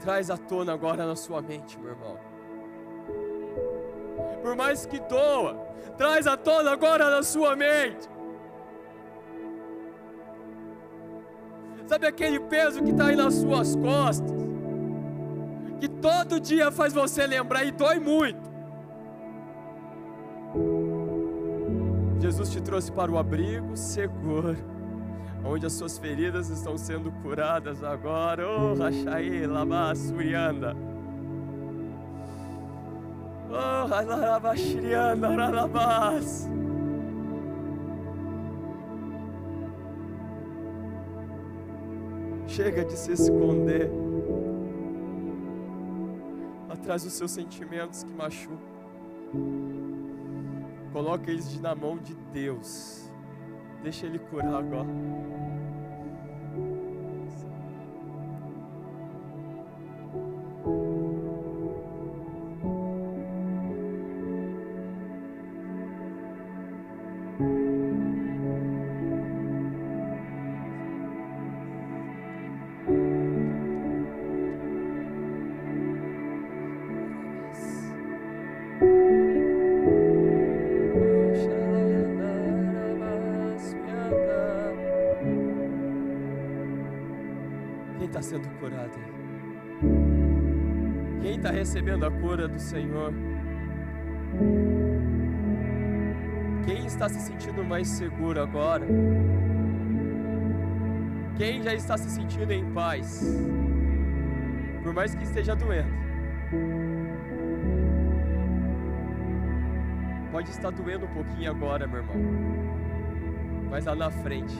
traz 0.00 0.30
à 0.30 0.36
tona 0.36 0.72
agora 0.72 1.06
na 1.06 1.14
sua 1.14 1.40
mente, 1.40 1.78
meu 1.78 1.90
irmão. 1.90 2.18
Por 4.42 4.56
mais 4.56 4.86
que 4.86 4.98
doa, 5.00 5.54
traz 5.96 6.26
à 6.26 6.36
tona 6.36 6.72
agora 6.72 7.10
na 7.10 7.22
sua 7.22 7.54
mente. 7.54 8.08
Sabe 11.86 12.06
aquele 12.06 12.38
peso 12.40 12.82
que 12.82 12.90
está 12.90 13.06
aí 13.06 13.16
nas 13.16 13.34
suas 13.34 13.74
costas? 13.76 14.30
Que 15.80 15.88
todo 15.88 16.38
dia 16.40 16.70
faz 16.70 16.92
você 16.92 17.26
lembrar 17.26 17.64
e 17.64 17.72
dói 17.72 17.98
muito. 17.98 18.48
Jesus 22.20 22.50
te 22.50 22.60
trouxe 22.60 22.92
para 22.92 23.10
o 23.10 23.18
abrigo 23.18 23.76
seguro, 23.76 24.56
onde 25.44 25.66
as 25.66 25.72
suas 25.72 25.98
feridas 25.98 26.48
estão 26.48 26.76
sendo 26.76 27.10
curadas 27.22 27.82
agora. 27.82 28.46
Oh, 28.48 28.74
Rachai, 28.74 29.46
Lama, 29.46 29.94
Surianda. 29.94 30.76
Oh, 33.50 33.92
Alarabashrianda, 33.92 35.28
Ralabas. 35.28 36.48
Chega 42.46 42.84
de 42.84 42.92
se 42.92 43.12
esconder 43.12 43.90
atrás 46.68 47.04
dos 47.04 47.12
seus 47.12 47.30
sentimentos 47.30 48.02
que 48.02 48.12
machucam. 48.12 48.58
Coloca 50.92 51.30
eles 51.30 51.60
na 51.60 51.74
mão 51.74 51.96
de 51.96 52.14
Deus. 52.32 53.09
Deixa 53.82 54.06
Ele 54.06 54.18
curar 54.18 54.54
agora. 54.54 54.88
Quem 91.20 91.36
está 91.36 91.50
recebendo 91.50 92.06
a 92.06 92.10
cura 92.10 92.48
do 92.48 92.58
Senhor? 92.58 93.12
Quem 96.64 96.86
está 96.86 97.10
se 97.10 97.20
sentindo 97.20 97.62
mais 97.62 97.88
seguro 97.88 98.40
agora? 98.40 98.86
Quem 101.36 101.62
já 101.62 101.74
está 101.74 101.98
se 101.98 102.08
sentindo 102.08 102.50
em 102.52 102.64
paz? 102.72 103.38
Por 104.82 104.94
mais 104.94 105.14
que 105.14 105.24
esteja 105.24 105.54
doendo. 105.54 105.90
Pode 110.32 110.50
estar 110.50 110.70
doendo 110.70 111.04
um 111.04 111.08
pouquinho 111.08 111.50
agora, 111.50 111.86
meu 111.86 111.98
irmão. 111.98 112.16
Mas 113.68 113.84
lá 113.84 113.94
na 113.94 114.10
frente, 114.10 114.56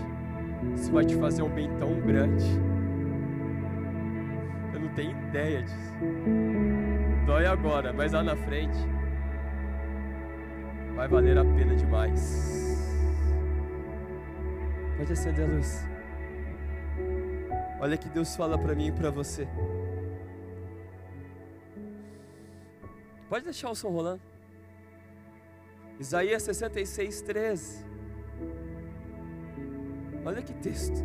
isso 0.74 0.92
vai 0.92 1.06
te 1.06 1.16
fazer 1.16 1.42
um 1.42 1.48
bem 1.48 1.70
tão 1.78 1.98
grande 2.00 2.69
tem 5.00 5.10
ideia 5.12 5.62
disso. 5.62 5.94
Dói 7.24 7.46
agora, 7.46 7.90
mas 7.90 8.12
lá 8.12 8.22
na 8.22 8.36
frente 8.36 8.76
vai 10.94 11.08
valer 11.08 11.38
a 11.38 11.44
pena 11.44 11.74
demais. 11.74 12.86
Pode 14.98 15.12
acender 15.12 15.48
a 15.48 15.52
luz. 15.54 15.88
Olha 17.80 17.96
que 17.96 18.10
Deus 18.10 18.36
fala 18.36 18.58
para 18.58 18.74
mim 18.74 18.88
e 18.88 18.92
para 18.92 19.10
você. 19.10 19.48
Pode 23.26 23.44
deixar 23.44 23.70
o 23.70 23.74
som 23.74 23.88
rolando. 23.88 24.20
Isaías 25.98 26.42
66, 26.42 27.22
13. 27.22 27.86
Olha 30.26 30.42
que 30.42 30.52
texto. 30.54 31.02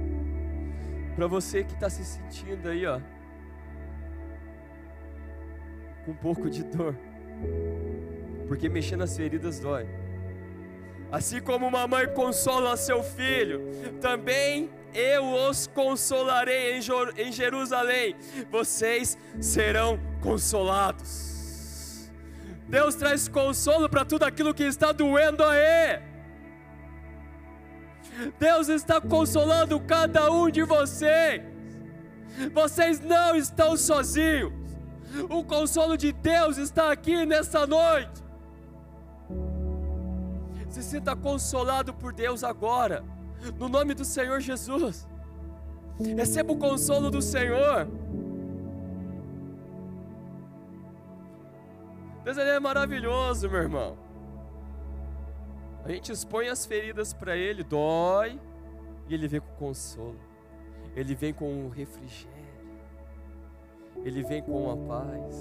Para 1.15 1.27
você 1.27 1.63
que 1.63 1.73
está 1.73 1.89
se 1.89 2.03
sentindo 2.03 2.67
aí, 2.67 2.85
ó 2.85 2.99
com 6.05 6.11
um 6.11 6.15
pouco 6.15 6.49
de 6.49 6.63
dor, 6.63 6.95
porque 8.47 8.69
mexer 8.69 8.95
nas 8.95 9.17
feridas 9.17 9.59
dói. 9.59 9.87
Assim 11.11 11.41
como 11.41 11.67
uma 11.67 11.87
mãe 11.87 12.07
consola 12.07 12.77
seu 12.77 13.01
filho, 13.03 13.61
também 13.99 14.69
eu 14.93 15.33
os 15.49 15.67
consolarei 15.67 16.79
em 17.17 17.31
Jerusalém, 17.31 18.15
vocês 18.51 19.17
serão 19.41 19.99
consolados. 20.21 22.11
Deus 22.67 22.95
traz 22.95 23.27
consolo 23.27 23.89
para 23.89 24.05
tudo 24.05 24.23
aquilo 24.23 24.53
que 24.53 24.63
está 24.63 24.91
doendo 24.91 25.43
aí. 25.43 25.99
Deus 28.39 28.69
está 28.69 29.01
consolando 29.01 29.79
cada 29.79 30.31
um 30.31 30.49
de 30.49 30.63
vocês. 30.63 31.41
Vocês 32.53 32.99
não 32.99 33.35
estão 33.35 33.77
sozinhos. 33.77 34.64
O 35.29 35.43
consolo 35.43 35.97
de 35.97 36.11
Deus 36.11 36.57
está 36.57 36.91
aqui 36.91 37.25
nessa 37.25 37.65
noite. 37.65 38.23
Se 40.69 40.83
sinta 40.83 41.15
consolado 41.15 41.93
por 41.93 42.11
Deus 42.11 42.43
agora, 42.43 43.03
no 43.57 43.69
nome 43.69 43.93
do 43.93 44.03
Senhor 44.03 44.41
Jesus. 44.41 45.07
Receba 46.17 46.51
o 46.51 46.57
consolo 46.57 47.09
do 47.09 47.21
Senhor. 47.21 47.87
Deus 52.25 52.37
é 52.37 52.59
maravilhoso, 52.59 53.49
meu 53.49 53.61
irmão. 53.61 53.97
A 55.85 55.91
gente 55.91 56.11
expõe 56.11 56.49
as 56.49 56.65
feridas 56.65 57.13
para 57.13 57.37
Ele, 57.37 57.63
dói, 57.63 58.39
e 59.07 59.13
Ele 59.13 59.27
vem 59.27 59.39
com 59.39 59.53
consolo. 59.67 60.19
Ele 60.95 61.13
vem 61.13 61.33
com 61.33 61.69
refrigério. 61.69 62.34
Ele 64.05 64.21
vem 64.21 64.43
com 64.43 64.71
a 64.71 64.77
paz. 64.77 65.35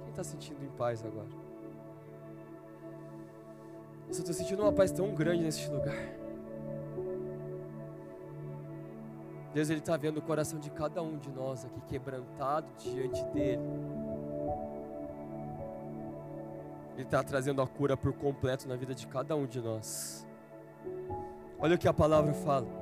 Quem 0.00 0.08
está 0.08 0.24
sentindo 0.24 0.64
em 0.64 0.70
paz 0.70 1.04
agora? 1.04 1.28
Eu 4.06 4.10
estou 4.10 4.32
sentindo 4.32 4.62
uma 4.62 4.72
paz 4.72 4.90
tão 4.90 5.14
grande 5.14 5.44
nesse 5.44 5.70
lugar. 5.70 5.94
Deus 9.52 9.68
ele 9.68 9.80
está 9.80 9.98
vendo 9.98 10.16
o 10.16 10.22
coração 10.22 10.58
de 10.58 10.70
cada 10.70 11.02
um 11.02 11.18
de 11.18 11.30
nós 11.30 11.66
aqui 11.66 11.80
quebrantado 11.82 12.66
diante 12.78 13.22
dele. 13.26 13.62
Ele 16.94 17.02
está 17.02 17.22
trazendo 17.22 17.60
a 17.60 17.66
cura 17.66 17.98
por 17.98 18.14
completo 18.14 18.66
na 18.66 18.76
vida 18.76 18.94
de 18.94 19.06
cada 19.06 19.36
um 19.36 19.44
de 19.44 19.60
nós. 19.60 20.26
Olha 21.58 21.76
o 21.76 21.78
que 21.78 21.86
a 21.86 21.92
palavra 21.92 22.32
fala. 22.32 22.81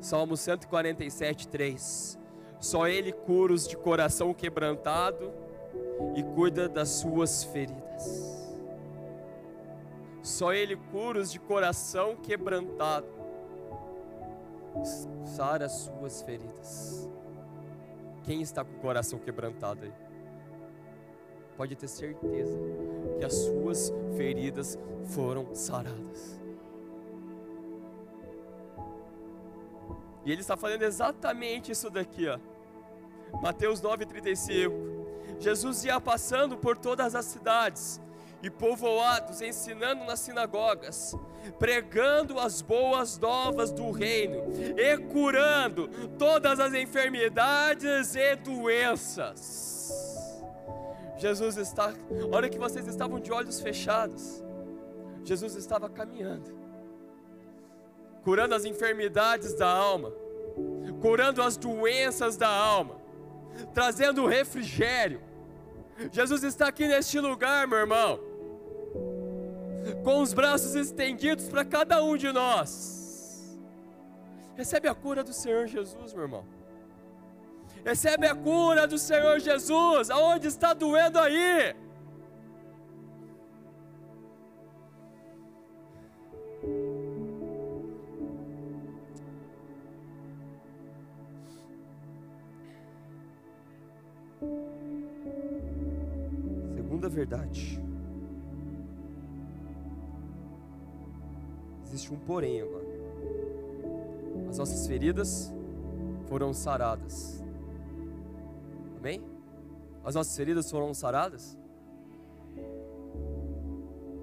Salmo 0.00 0.36
147, 0.36 1.48
3. 1.48 2.18
Só 2.60 2.86
Ele 2.86 3.12
cura 3.12 3.52
os 3.52 3.66
de 3.66 3.76
coração 3.76 4.32
quebrantado 4.34 5.32
e 6.16 6.22
cuida 6.22 6.68
das 6.68 6.88
suas 6.88 7.44
feridas. 7.44 8.38
Só 10.22 10.52
Ele 10.52 10.76
cura 10.90 11.20
os 11.20 11.30
de 11.30 11.38
coração 11.38 12.16
quebrantado, 12.16 13.06
sara 15.24 15.66
as 15.66 15.72
suas 15.72 16.22
feridas. 16.22 17.08
Quem 18.24 18.42
está 18.42 18.64
com 18.64 18.72
o 18.72 18.80
coração 18.80 19.18
quebrantado 19.18 19.84
aí? 19.84 19.92
Pode 21.56 21.74
ter 21.74 21.88
certeza 21.88 22.56
que 23.18 23.24
as 23.24 23.34
suas 23.34 23.92
feridas 24.16 24.78
foram 25.06 25.54
saradas. 25.54 26.37
E 30.24 30.32
ele 30.32 30.40
está 30.40 30.56
falando 30.56 30.82
exatamente 30.82 31.72
isso 31.72 31.90
daqui, 31.90 32.28
ó. 32.28 32.38
Mateus 33.40 33.80
9:35. 33.80 34.98
Jesus 35.38 35.84
ia 35.84 36.00
passando 36.00 36.56
por 36.56 36.76
todas 36.76 37.14
as 37.14 37.24
cidades 37.24 38.00
e 38.42 38.50
povoados, 38.50 39.40
ensinando 39.40 40.04
nas 40.04 40.20
sinagogas, 40.20 41.14
pregando 41.58 42.38
as 42.38 42.62
boas 42.62 43.18
novas 43.18 43.72
do 43.72 43.90
reino 43.90 44.44
e 44.76 44.96
curando 45.12 45.88
todas 46.18 46.60
as 46.60 46.72
enfermidades 46.74 48.14
e 48.14 48.36
doenças. 48.36 49.76
Jesus 51.16 51.56
está, 51.56 51.92
olha 52.30 52.48
que 52.48 52.58
vocês 52.58 52.86
estavam 52.86 53.18
de 53.18 53.32
olhos 53.32 53.60
fechados. 53.60 54.42
Jesus 55.24 55.56
estava 55.56 55.88
caminhando, 55.88 56.56
curando 58.22 58.54
as 58.54 58.64
enfermidades 58.64 59.54
da 59.54 59.68
alma, 59.68 60.12
curando 61.00 61.42
as 61.42 61.56
doenças 61.56 62.36
da 62.36 62.48
alma, 62.48 62.96
trazendo 63.72 64.26
refrigério. 64.26 65.20
Jesus 66.12 66.42
está 66.42 66.68
aqui 66.68 66.86
neste 66.86 67.18
lugar, 67.18 67.66
meu 67.66 67.78
irmão, 67.78 68.20
com 70.04 70.20
os 70.20 70.32
braços 70.32 70.74
estendidos 70.74 71.48
para 71.48 71.64
cada 71.64 72.02
um 72.02 72.16
de 72.16 72.30
nós. 72.30 73.58
Recebe 74.56 74.88
a 74.88 74.94
cura 74.94 75.22
do 75.22 75.32
Senhor 75.32 75.66
Jesus, 75.66 76.12
meu 76.12 76.22
irmão. 76.22 76.44
Recebe 77.84 78.26
a 78.26 78.34
cura 78.34 78.86
do 78.86 78.98
Senhor 78.98 79.38
Jesus. 79.38 80.10
Aonde 80.10 80.48
está 80.48 80.74
doendo 80.74 81.18
aí? 81.18 81.74
Segunda 96.74 97.08
verdade. 97.08 97.80
Existe 101.84 102.12
um 102.12 102.18
porém 102.18 102.60
agora. 102.60 102.86
As 104.48 104.58
nossas 104.58 104.86
feridas 104.86 105.52
foram 106.28 106.52
saradas. 106.52 107.42
Amém? 108.98 109.22
As 110.04 110.14
nossas 110.14 110.36
feridas 110.36 110.70
foram 110.70 110.92
saradas? 110.94 111.56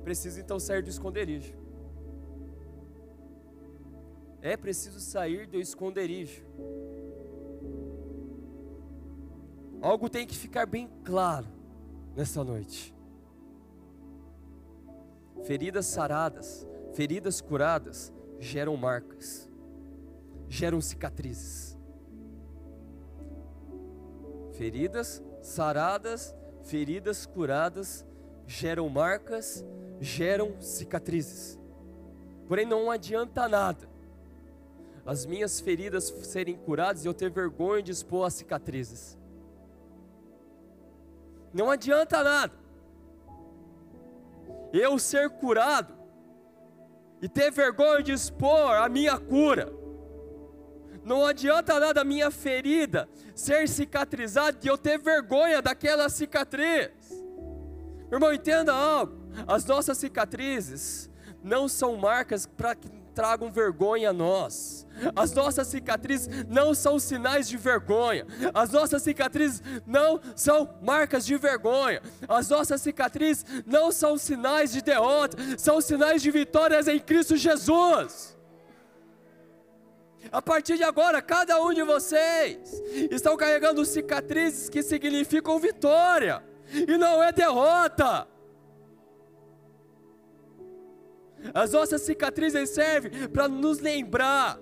Precisa 0.04 0.40
então 0.40 0.60
sair 0.60 0.84
do 0.84 0.90
esconderijo. 0.90 1.54
É 4.42 4.56
preciso 4.56 5.00
sair 5.00 5.48
do 5.48 5.60
esconderijo. 5.60 6.44
Algo 9.86 10.10
tem 10.10 10.26
que 10.26 10.36
ficar 10.36 10.66
bem 10.66 10.90
claro 11.04 11.46
nessa 12.16 12.44
noite. 12.44 12.92
Feridas 15.44 15.86
saradas, 15.86 16.66
feridas 16.96 17.40
curadas 17.40 18.12
geram 18.40 18.76
marcas, 18.76 19.48
geram 20.50 20.82
cicatrizes. 20.82 21.78
Feridas 24.54 25.22
saradas, 25.44 26.34
feridas 26.64 27.28
curadas 27.28 28.04
geram 28.48 28.90
marcas, 28.90 29.64
geram 30.02 30.60
cicatrizes. 30.64 31.60
Porém, 32.48 32.66
não 32.66 32.90
adianta 32.90 33.48
nada 33.48 33.88
as 35.06 35.28
minhas 35.28 35.60
feridas 35.60 36.06
serem 36.24 36.58
curadas 36.58 37.06
e 37.06 37.08
eu 37.08 37.14
ter 37.14 37.30
vergonha 37.30 37.84
de 37.84 37.92
expor 37.92 38.26
as 38.26 38.34
cicatrizes. 38.34 39.16
Não 41.56 41.72
adianta 41.72 42.22
nada 42.22 42.54
eu 44.74 45.00
ser 45.00 45.30
curado 45.30 45.96
e 47.22 47.30
ter 47.30 47.50
vergonha 47.50 48.04
de 48.04 48.12
expor 48.12 48.74
a 48.76 48.90
minha 48.90 49.18
cura. 49.18 49.72
Não 51.02 51.26
adianta 51.26 51.80
nada 51.80 52.02
a 52.02 52.04
minha 52.04 52.30
ferida 52.30 53.08
ser 53.34 53.70
cicatrizada 53.70 54.58
e 54.62 54.68
eu 54.68 54.78
ter 54.78 55.00
vergonha 55.00 55.62
daquela 55.62 56.10
cicatriz. 56.10 56.92
Irmão, 58.12 58.34
entenda 58.34 58.74
algo: 58.74 59.16
as 59.48 59.64
nossas 59.64 59.98
cicatrizes 59.98 61.10
não 61.42 61.70
são 61.70 61.96
marcas 61.96 62.46
para 62.46 62.76
que 62.76 62.90
tragam 63.16 63.50
vergonha 63.50 64.10
a 64.10 64.14
nós. 64.14 64.86
As 65.16 65.32
nossas 65.34 65.68
cicatrizes 65.68 66.30
não 66.48 66.74
são 66.74 67.00
sinais 67.00 67.48
de 67.48 67.58
vergonha. 67.58 68.28
As 68.54 68.70
nossas 68.72 69.02
cicatrizes 69.02 69.64
não 69.88 70.20
são 70.36 70.78
marcas 70.82 71.26
de 71.26 71.38
vergonha. 71.38 72.02
As 72.28 72.50
nossas 72.50 72.82
cicatrizes 72.82 73.46
não 73.66 73.92
são 73.92 74.18
sinais 74.18 74.72
de 74.72 74.82
derrota, 74.82 75.38
são 75.58 75.80
sinais 75.82 76.22
de 76.22 76.30
vitórias 76.30 76.88
em 76.88 77.00
Cristo 77.00 77.36
Jesus. 77.36 78.36
A 80.32 80.42
partir 80.42 80.78
de 80.78 80.84
agora, 80.84 81.22
cada 81.22 81.62
um 81.62 81.74
de 81.74 81.84
vocês 81.84 82.82
estão 83.12 83.38
carregando 83.38 83.86
cicatrizes 83.86 84.70
que 84.70 84.82
significam 84.82 85.60
vitória 85.60 86.44
e 86.74 86.98
não 86.98 87.24
é 87.24 87.32
derrota. 87.32 88.28
As 91.54 91.72
nossas 91.72 92.02
cicatrizes 92.02 92.70
servem 92.70 93.28
para 93.30 93.48
nos 93.48 93.80
lembrar 93.80 94.60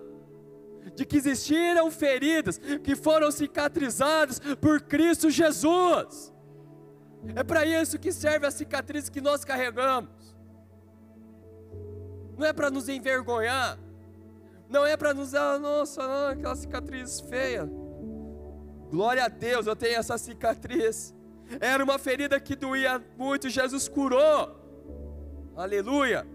de 0.95 1.05
que 1.05 1.17
existiram 1.17 1.89
feridas 1.89 2.57
que 2.83 2.95
foram 2.95 3.31
cicatrizadas 3.31 4.39
por 4.59 4.81
Cristo 4.81 5.29
Jesus. 5.29 6.33
É 7.35 7.43
para 7.43 7.65
isso 7.65 7.97
que 7.97 8.11
serve 8.11 8.45
a 8.45 8.51
cicatriz 8.51 9.09
que 9.09 9.21
nós 9.21 9.45
carregamos. 9.45 10.09
Não 12.37 12.45
é 12.45 12.51
para 12.51 12.69
nos 12.69 12.89
envergonhar, 12.89 13.79
não 14.67 14.85
é 14.85 14.97
para 14.97 15.13
nos 15.13 15.33
ah, 15.33 15.57
nossa, 15.59 16.05
não, 16.05 16.27
aquela 16.27 16.55
cicatriz 16.55 17.21
feia. 17.21 17.69
Glória 18.89 19.25
a 19.25 19.27
Deus, 19.27 19.67
eu 19.67 19.75
tenho 19.75 19.97
essa 19.97 20.17
cicatriz. 20.17 21.15
Era 21.59 21.83
uma 21.83 21.97
ferida 21.97 22.39
que 22.39 22.55
doía 22.55 23.01
muito, 23.17 23.49
Jesus 23.49 23.87
curou. 23.87 24.59
Aleluia. 25.55 26.27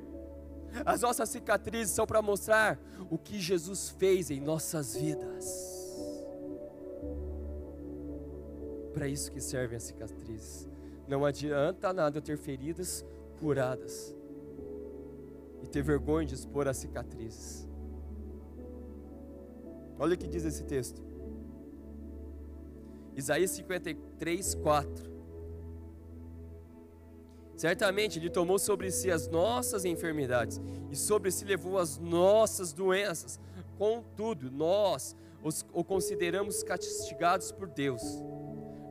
As 0.84 1.02
nossas 1.02 1.28
cicatrizes 1.28 1.94
são 1.94 2.06
para 2.06 2.22
mostrar 2.22 2.78
o 3.10 3.18
que 3.18 3.40
Jesus 3.40 3.90
fez 3.90 4.30
em 4.30 4.40
nossas 4.40 4.94
vidas. 4.94 5.78
Para 8.92 9.06
isso 9.08 9.30
que 9.30 9.40
servem 9.40 9.76
as 9.76 9.84
cicatrizes. 9.84 10.68
Não 11.06 11.24
adianta 11.24 11.92
nada 11.92 12.20
ter 12.20 12.36
feridas 12.36 13.04
curadas 13.38 14.14
e 15.62 15.66
ter 15.66 15.82
vergonha 15.82 16.26
de 16.26 16.34
expor 16.34 16.68
as 16.68 16.76
cicatrizes. 16.76 17.68
Olha 19.98 20.14
o 20.14 20.18
que 20.18 20.28
diz 20.28 20.44
esse 20.44 20.64
texto. 20.64 21.02
Isaías 23.16 23.50
53, 23.50 24.54
4. 24.56 25.17
Certamente 27.58 28.20
Ele 28.20 28.30
tomou 28.30 28.56
sobre 28.56 28.88
si 28.92 29.10
as 29.10 29.26
nossas 29.26 29.84
enfermidades 29.84 30.60
e 30.92 30.96
sobre 30.96 31.28
si 31.32 31.44
levou 31.44 31.76
as 31.76 31.98
nossas 31.98 32.72
doenças. 32.72 33.40
Contudo, 33.76 34.48
nós 34.48 35.16
os, 35.42 35.66
o 35.72 35.82
consideramos 35.82 36.62
castigados 36.62 37.50
por 37.50 37.68
Deus, 37.68 38.00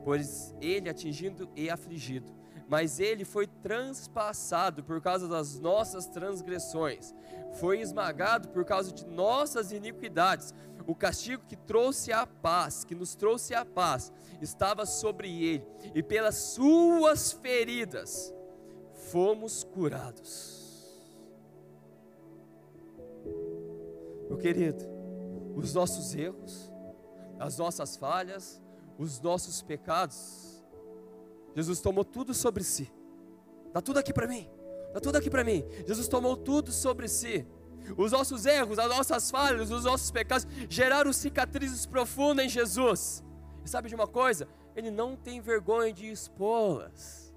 pois 0.04 0.54
Ele 0.60 0.90
atingido 0.90 1.48
e 1.56 1.70
afligido. 1.70 2.30
Mas 2.68 3.00
Ele 3.00 3.24
foi 3.24 3.46
transpassado 3.46 4.84
por 4.84 5.00
causa 5.00 5.26
das 5.26 5.58
nossas 5.58 6.04
transgressões, 6.04 7.14
foi 7.54 7.80
esmagado 7.80 8.48
por 8.48 8.66
causa 8.66 8.92
de 8.92 9.06
nossas 9.06 9.72
iniquidades. 9.72 10.52
O 10.86 10.94
castigo 10.94 11.42
que 11.48 11.56
trouxe 11.56 12.12
a 12.12 12.26
paz, 12.26 12.84
que 12.84 12.94
nos 12.94 13.14
trouxe 13.14 13.54
a 13.54 13.64
paz, 13.64 14.12
estava 14.42 14.84
sobre 14.84 15.42
Ele, 15.42 15.66
e 15.94 16.02
pelas 16.02 16.34
Suas 16.34 17.32
feridas 17.32 18.36
fomos 19.10 19.64
curados. 19.64 20.58
Meu 24.28 24.36
querido, 24.36 24.84
os 25.54 25.72
nossos 25.74 26.14
erros, 26.14 26.70
as 27.38 27.56
nossas 27.56 27.96
falhas, 27.96 28.62
os 28.98 29.20
nossos 29.20 29.62
pecados, 29.62 30.62
Jesus 31.54 31.80
tomou 31.80 32.04
tudo 32.04 32.34
sobre 32.34 32.62
si. 32.62 32.92
Dá 33.72 33.80
tudo 33.80 33.98
aqui 33.98 34.12
para 34.12 34.26
mim. 34.26 34.48
Dá 34.92 35.00
tudo 35.00 35.16
aqui 35.16 35.30
para 35.30 35.44
mim. 35.44 35.64
Jesus 35.86 36.08
tomou 36.08 36.36
tudo 36.36 36.70
sobre 36.70 37.08
si. 37.08 37.46
Os 37.96 38.12
nossos 38.12 38.44
erros, 38.44 38.78
as 38.78 38.88
nossas 38.88 39.30
falhas, 39.30 39.70
os 39.70 39.84
nossos 39.84 40.10
pecados 40.10 40.46
geraram 40.68 41.12
cicatrizes 41.12 41.86
profundas 41.86 42.44
em 42.44 42.48
Jesus. 42.48 43.24
E 43.64 43.68
sabe 43.68 43.88
de 43.88 43.94
uma 43.94 44.06
coisa? 44.06 44.46
Ele 44.76 44.90
não 44.90 45.16
tem 45.16 45.40
vergonha 45.40 45.92
de 45.92 46.06
expô-las. 46.06 47.27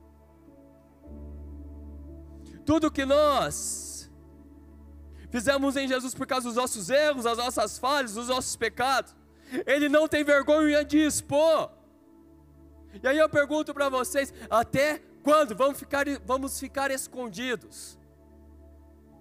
Tudo 2.65 2.91
que 2.91 3.05
nós 3.05 4.09
fizemos 5.29 5.75
em 5.75 5.87
Jesus 5.87 6.13
por 6.13 6.27
causa 6.27 6.47
dos 6.47 6.55
nossos 6.55 6.89
erros, 6.89 7.23
das 7.23 7.37
nossas 7.37 7.79
falhas, 7.79 8.13
dos 8.13 8.27
nossos 8.27 8.55
pecados. 8.55 9.15
Ele 9.65 9.89
não 9.89 10.07
tem 10.07 10.23
vergonha 10.23 10.83
de 10.83 10.97
expor. 10.97 11.71
E 13.01 13.07
aí 13.07 13.17
eu 13.17 13.29
pergunto 13.29 13.73
para 13.73 13.89
vocês: 13.89 14.33
até 14.49 15.01
quando 15.23 15.55
vamos 15.55 15.79
ficar, 15.79 16.05
vamos 16.25 16.59
ficar 16.59 16.91
escondidos? 16.91 17.97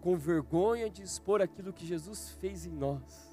Com 0.00 0.16
vergonha 0.16 0.88
de 0.88 1.02
expor 1.02 1.42
aquilo 1.42 1.72
que 1.72 1.86
Jesus 1.86 2.30
fez 2.40 2.66
em 2.66 2.72
nós. 2.72 3.30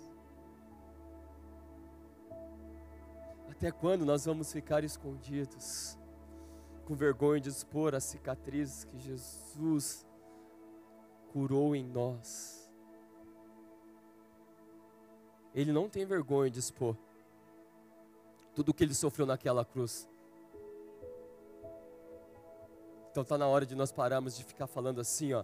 Até 3.49 3.71
quando 3.71 4.05
nós 4.05 4.25
vamos 4.25 4.51
ficar 4.51 4.83
escondidos? 4.83 5.96
Com 6.87 6.95
vergonha 6.95 7.41
de 7.41 7.49
expor 7.49 7.93
as 7.93 8.05
cicatrizes 8.05 8.85
que 8.85 8.97
Jesus 8.97 10.07
curou 11.33 11.75
em 11.75 11.83
nós. 11.83 12.71
Ele 15.53 15.73
não 15.73 15.89
tem 15.89 16.05
vergonha 16.05 16.49
de 16.49 16.59
expor 16.59 16.95
tudo 18.55 18.69
o 18.69 18.73
que 18.73 18.83
ele 18.83 18.95
sofreu 18.95 19.25
naquela 19.25 19.65
cruz. 19.65 20.09
Então 23.11 23.21
está 23.21 23.37
na 23.37 23.47
hora 23.47 23.65
de 23.65 23.75
nós 23.75 23.91
pararmos 23.91 24.37
de 24.37 24.43
ficar 24.43 24.65
falando 24.65 25.01
assim, 25.01 25.33
ó. 25.33 25.43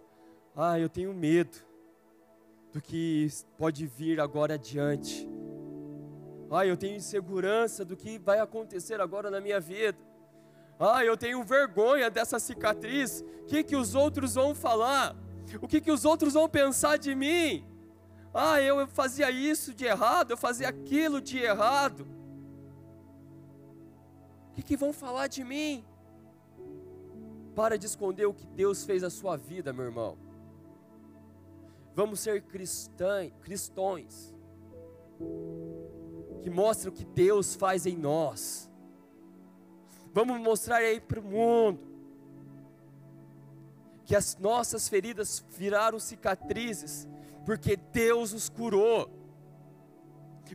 Ah, 0.56 0.80
eu 0.80 0.88
tenho 0.88 1.14
medo 1.14 1.58
do 2.72 2.82
que 2.82 3.28
pode 3.58 3.86
vir 3.86 4.20
agora 4.20 4.54
adiante. 4.54 5.28
Ah, 6.50 6.66
eu 6.66 6.78
tenho 6.78 6.96
insegurança 6.96 7.84
do 7.84 7.98
que 7.98 8.18
vai 8.18 8.40
acontecer 8.40 9.02
agora 9.02 9.30
na 9.30 9.42
minha 9.42 9.60
vida. 9.60 10.13
Ah, 10.86 11.06
eu 11.06 11.16
tenho 11.16 11.42
vergonha 11.44 12.10
dessa 12.10 12.38
cicatriz. 12.40 13.24
O 13.44 13.46
que, 13.46 13.64
que 13.64 13.76
os 13.76 13.96
outros 13.96 14.36
vão 14.36 14.54
falar? 14.54 15.16
O 15.62 15.68
que, 15.68 15.80
que 15.80 15.92
os 15.92 16.04
outros 16.04 16.34
vão 16.34 16.50
pensar 16.50 16.98
de 16.98 17.16
mim? 17.16 17.66
Ah, 18.34 18.60
eu 18.62 18.86
fazia 18.88 19.32
isso 19.32 19.74
de 19.74 19.86
errado, 19.86 20.32
eu 20.32 20.38
fazia 20.38 20.68
aquilo 20.68 21.22
de 21.22 21.38
errado. 21.38 22.06
O 24.50 24.56
que, 24.56 24.64
que 24.64 24.76
vão 24.76 24.92
falar 24.92 25.28
de 25.28 25.44
mim? 25.44 25.86
Para 27.56 27.78
de 27.78 27.86
esconder 27.86 28.26
o 28.26 28.34
que 28.34 28.46
Deus 28.48 28.84
fez 28.84 29.04
na 29.04 29.10
sua 29.10 29.38
vida, 29.38 29.72
meu 29.72 29.86
irmão. 29.86 30.18
Vamos 31.96 32.20
ser 32.20 32.42
cristãs, 32.42 33.32
cristões 33.42 34.36
que 36.42 36.50
mostram 36.50 36.92
o 36.92 36.96
que 36.96 37.06
Deus 37.06 37.56
faz 37.56 37.86
em 37.86 37.96
nós. 37.96 38.73
Vamos 40.14 40.40
mostrar 40.40 40.78
aí 40.78 41.02
para 41.02 41.20
o 41.20 41.24
mundo 41.24 41.80
que 44.06 44.16
as 44.16 44.38
nossas 44.38 44.88
feridas 44.88 45.44
viraram 45.50 46.00
cicatrizes, 46.00 47.08
porque 47.46 47.76
Deus 47.76 48.32
os 48.32 48.48
curou. 48.48 49.10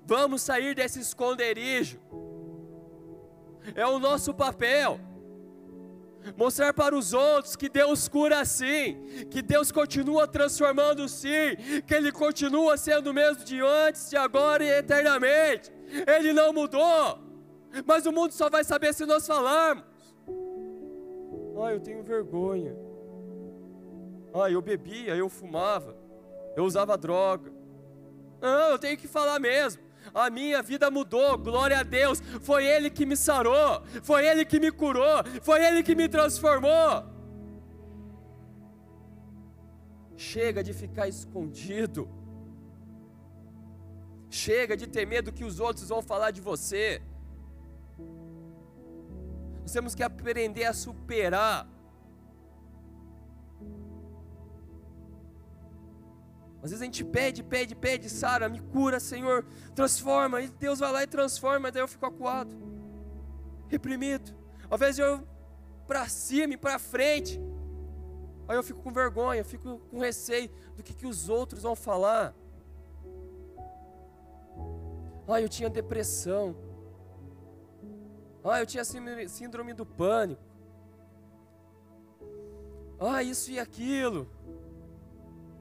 Vamos 0.07 0.43
sair 0.43 0.75
desse 0.75 1.01
esconderijo. 1.01 1.99
É 3.75 3.85
o 3.85 3.99
nosso 3.99 4.33
papel 4.33 5.01
mostrar 6.37 6.73
para 6.73 6.95
os 6.95 7.13
outros 7.13 7.57
que 7.57 7.69
Deus 7.69 8.09
cura 8.09 8.45
sim, 8.45 9.27
que 9.31 9.41
Deus 9.43 9.73
continua 9.73 10.27
transformando 10.27 11.09
sim, 11.09 11.57
que 11.87 11.95
Ele 11.95 12.13
continua 12.13 12.77
sendo 12.77 13.11
o 13.11 13.15
mesmo 13.15 13.45
de 13.45 13.61
antes, 13.61 14.11
de 14.11 14.17
agora 14.17 14.63
e 14.65 14.69
eternamente. 14.69 15.73
Ele 16.07 16.33
não 16.33 16.53
mudou, 16.53 17.19
mas 17.87 18.07
o 18.07 18.13
mundo 18.13 18.33
só 18.33 18.49
vai 18.49 18.65
saber 18.65 18.95
se 18.95 19.05
nós 19.07 19.27
falarmos. 19.27 19.85
Ah, 21.63 21.73
eu 21.73 21.81
tenho 21.81 22.03
vergonha. 22.03 22.77
Ah, 24.33 24.51
eu 24.51 24.63
bebia, 24.63 25.17
eu 25.17 25.29
fumava, 25.29 25.97
eu 26.57 26.65
usava 26.65 26.97
droga. 26.97 27.53
Não, 28.41 28.71
eu 28.71 28.79
tenho 28.79 28.97
que 28.97 29.09
falar 29.09 29.39
mesmo 29.41 29.89
a 30.15 30.31
minha 30.31 30.63
vida 30.63 30.91
mudou, 30.91 31.37
glória 31.39 31.79
a 31.79 31.83
Deus. 31.83 32.21
Foi 32.41 32.67
Ele 32.67 32.91
que 32.91 33.07
me 33.07 33.17
sarou, 33.17 33.83
foi 34.03 34.27
Ele 34.27 34.45
que 34.45 34.61
me 34.61 34.71
curou, 34.71 35.25
foi 35.43 35.65
Ele 35.65 35.83
que 35.83 35.95
me 35.95 36.09
transformou. 36.09 37.05
Chega 40.17 40.63
de 40.65 40.73
ficar 40.73 41.07
escondido, 41.09 42.09
chega 44.29 44.77
de 44.77 44.87
ter 44.87 45.07
medo 45.07 45.33
que 45.33 45.45
os 45.45 45.61
outros 45.61 45.89
vão 45.89 46.03
falar 46.03 46.31
de 46.33 46.41
você. 46.41 47.01
Nós 49.69 49.73
temos 49.75 49.95
que 49.95 50.03
aprender 50.03 50.65
a 50.65 50.73
superar 50.73 51.69
Às 56.63 56.71
vezes 56.71 56.81
a 56.81 56.85
gente 56.87 57.05
pede, 57.05 57.43
pede, 57.43 57.75
pede, 57.75 58.11
Sara, 58.11 58.49
me 58.49 58.61
cura, 58.61 58.99
Senhor, 58.99 59.45
transforma. 59.75 60.41
E 60.41 60.49
Deus 60.49 60.79
vai 60.79 60.91
lá 60.91 61.03
e 61.03 61.07
transforma, 61.07 61.71
daí 61.71 61.83
eu 61.83 61.87
fico 61.87 62.07
acuado, 62.07 62.57
reprimido. 63.69 64.35
Às 64.71 64.81
vezes 64.81 64.99
eu 64.99 65.27
para 65.87 66.09
cima 66.09 66.55
e 66.55 66.57
para 66.57 66.79
frente. 66.79 67.39
Aí 68.49 68.57
eu 68.57 68.63
fico 68.63 68.83
com 68.83 68.91
vergonha, 68.91 69.45
fico 69.45 69.79
com 69.91 70.01
receio 70.01 70.51
do 70.77 70.83
que, 70.83 70.95
que 70.95 71.07
os 71.07 71.29
outros 71.29 71.63
vão 71.63 71.77
falar. 71.77 72.35
Ah, 75.29 75.41
eu 75.41 75.49
tinha 75.49 75.71
depressão. 75.71 76.57
Ah, 78.51 78.61
eu 78.61 78.67
tinha 78.67 78.85
síndrome 78.85 79.73
do 79.73 79.85
pânico. 79.85 80.43
Ah, 83.01 83.23
isso 83.23 83.51
e 83.51 83.59
aquilo. 83.59 84.29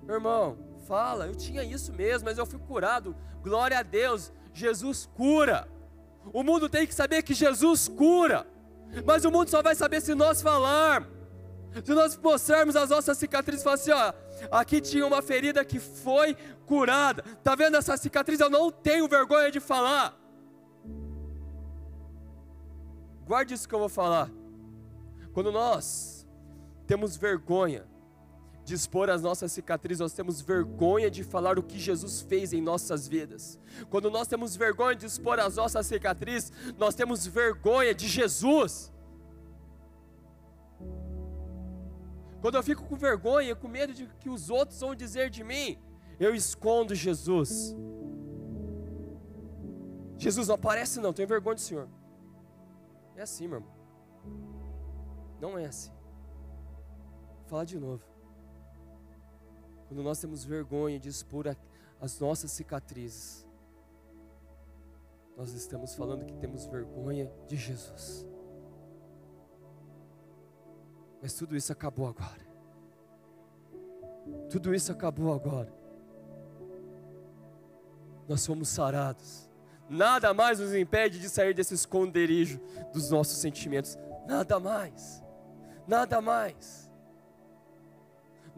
Irmão, 0.08 0.58
fala, 0.88 1.28
eu 1.28 1.36
tinha 1.36 1.64
isso 1.64 1.94
mesmo, 1.94 2.26
mas 2.26 2.38
eu 2.38 2.46
fui 2.46 2.60
curado. 2.60 3.16
Glória 3.42 3.80
a 3.80 3.84
Deus, 3.84 4.32
Jesus 4.54 5.10
cura. 5.14 5.68
O 6.34 6.44
mundo 6.44 6.68
tem 6.70 6.88
que 6.88 6.96
saber 6.96 7.22
que 7.24 7.34
Jesus 7.34 7.88
cura, 7.88 8.48
mas 9.06 9.24
o 9.24 9.32
mundo 9.32 9.50
só 9.50 9.62
vai 9.62 9.76
saber 9.76 10.02
se 10.02 10.16
nós 10.16 10.42
falarmos. 10.42 11.10
Se 11.84 11.94
nós 11.94 12.18
mostrarmos 12.18 12.76
as 12.76 12.90
nossas 12.90 13.18
cicatrizes, 13.18 13.64
falar 13.64 13.76
assim, 13.76 13.92
ó, 13.92 14.14
aqui 14.52 14.82
tinha 14.82 15.06
uma 15.06 15.22
ferida 15.22 15.64
que 15.64 15.80
foi 15.80 16.36
curada. 16.66 17.22
Tá 17.44 17.54
vendo 17.54 17.78
essa 17.78 17.96
cicatriz? 17.98 18.40
Eu 18.40 18.50
não 18.50 18.72
tenho 18.72 19.08
vergonha 19.08 19.52
de 19.52 19.60
falar. 19.60 20.18
Guarde 23.28 23.54
isso 23.54 23.68
que 23.68 23.76
eu 23.76 23.80
vou 23.80 23.90
falar. 23.90 24.32
Quando 25.34 25.52
nós 25.52 26.26
temos 26.88 27.18
vergonha 27.18 27.86
de 28.64 28.74
expor 28.74 29.10
as 29.10 29.22
nossas 29.22 29.52
cicatrizes, 29.52 30.00
nós 30.00 30.14
temos 30.14 30.40
vergonha 30.40 31.12
de 31.12 31.24
falar 31.24 31.60
o 31.60 31.64
que 31.64 31.78
Jesus 31.78 32.22
fez 32.22 32.54
em 32.54 32.62
nossas 32.62 33.06
vidas. 33.06 33.60
Quando 33.90 34.10
nós 34.10 34.28
temos 34.28 34.56
vergonha 34.56 34.96
de 34.96 35.06
expor 35.06 35.40
as 35.40 35.58
nossas 35.58 35.86
cicatrizes, 35.88 36.54
nós 36.78 36.96
temos 36.96 37.28
vergonha 37.28 37.94
de 37.94 38.08
Jesus. 38.08 38.94
Quando 42.42 42.56
eu 42.56 42.64
fico 42.64 42.86
com 42.86 42.96
vergonha, 42.96 43.56
com 43.56 43.68
medo 43.68 43.94
de 43.94 44.08
que 44.22 44.30
os 44.30 44.50
outros 44.50 44.80
vão 44.80 44.96
dizer 44.96 45.30
de 45.30 45.44
mim, 45.44 45.78
eu 46.18 46.34
escondo 46.34 46.96
Jesus. 46.96 47.76
Jesus 50.18 50.48
não 50.48 50.56
aparece, 50.56 51.00
não, 51.02 51.12
tenho 51.12 51.28
vergonha 51.28 51.56
do 51.56 51.62
Senhor. 51.62 51.90
É 53.18 53.24
assim, 53.24 53.48
meu 53.48 53.58
irmão. 53.58 53.74
Não 55.42 55.58
é 55.58 55.66
assim. 55.66 55.92
Vou 57.40 57.48
falar 57.48 57.66
de 57.66 57.80
novo. 57.80 58.04
Quando 59.88 60.04
nós 60.04 60.20
temos 60.20 60.46
vergonha 60.46 61.00
de 61.00 61.10
expor 61.10 61.56
as 62.00 62.20
nossas 62.20 62.52
cicatrizes, 62.52 63.48
nós 65.36 65.52
estamos 65.54 65.96
falando 65.96 66.26
que 66.26 66.34
temos 66.36 66.68
vergonha 66.68 67.32
de 67.48 67.56
Jesus. 67.56 68.28
Mas 71.20 71.34
tudo 71.34 71.56
isso 71.56 71.72
acabou 71.72 72.08
agora. 72.08 72.46
Tudo 74.50 74.76
isso 74.76 74.92
acabou 74.92 75.34
agora. 75.34 75.74
Nós 78.28 78.46
fomos 78.46 78.70
sarados. 78.70 79.47
Nada 79.90 80.34
mais 80.34 80.60
nos 80.60 80.74
impede 80.76 81.20
de 81.20 81.30
sair 81.30 81.54
desse 81.54 81.74
esconderijo 81.74 82.60
dos 82.92 83.10
nossos 83.10 83.38
sentimentos. 83.38 83.98
Nada 84.28 84.60
mais. 84.60 85.24
Nada 85.88 86.20
mais. 86.20 86.88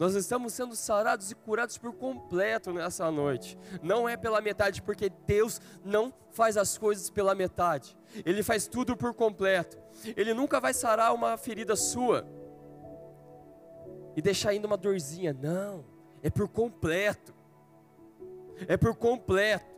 Nós 0.00 0.14
estamos 0.14 0.54
sendo 0.54 0.74
sarados 0.74 1.30
e 1.30 1.34
curados 1.34 1.76
por 1.76 1.92
completo 1.92 2.72
nessa 2.72 3.10
noite. 3.10 3.58
Não 3.82 4.08
é 4.08 4.16
pela 4.16 4.40
metade, 4.40 4.80
porque 4.80 5.10
Deus 5.26 5.60
não 5.84 6.10
faz 6.30 6.56
as 6.56 6.78
coisas 6.78 7.10
pela 7.10 7.34
metade. 7.34 7.96
Ele 8.24 8.42
faz 8.42 8.66
tudo 8.66 8.96
por 8.96 9.12
completo. 9.12 9.78
Ele 10.16 10.32
nunca 10.32 10.58
vai 10.58 10.72
sarar 10.72 11.12
uma 11.12 11.36
ferida 11.36 11.76
sua 11.76 12.26
e 14.16 14.22
deixar 14.22 14.50
ainda 14.50 14.66
uma 14.66 14.76
dorzinha. 14.78 15.34
Não, 15.34 15.84
é 16.22 16.30
por 16.30 16.48
completo. 16.48 17.34
É 18.66 18.78
por 18.78 18.94
completo. 18.96 19.69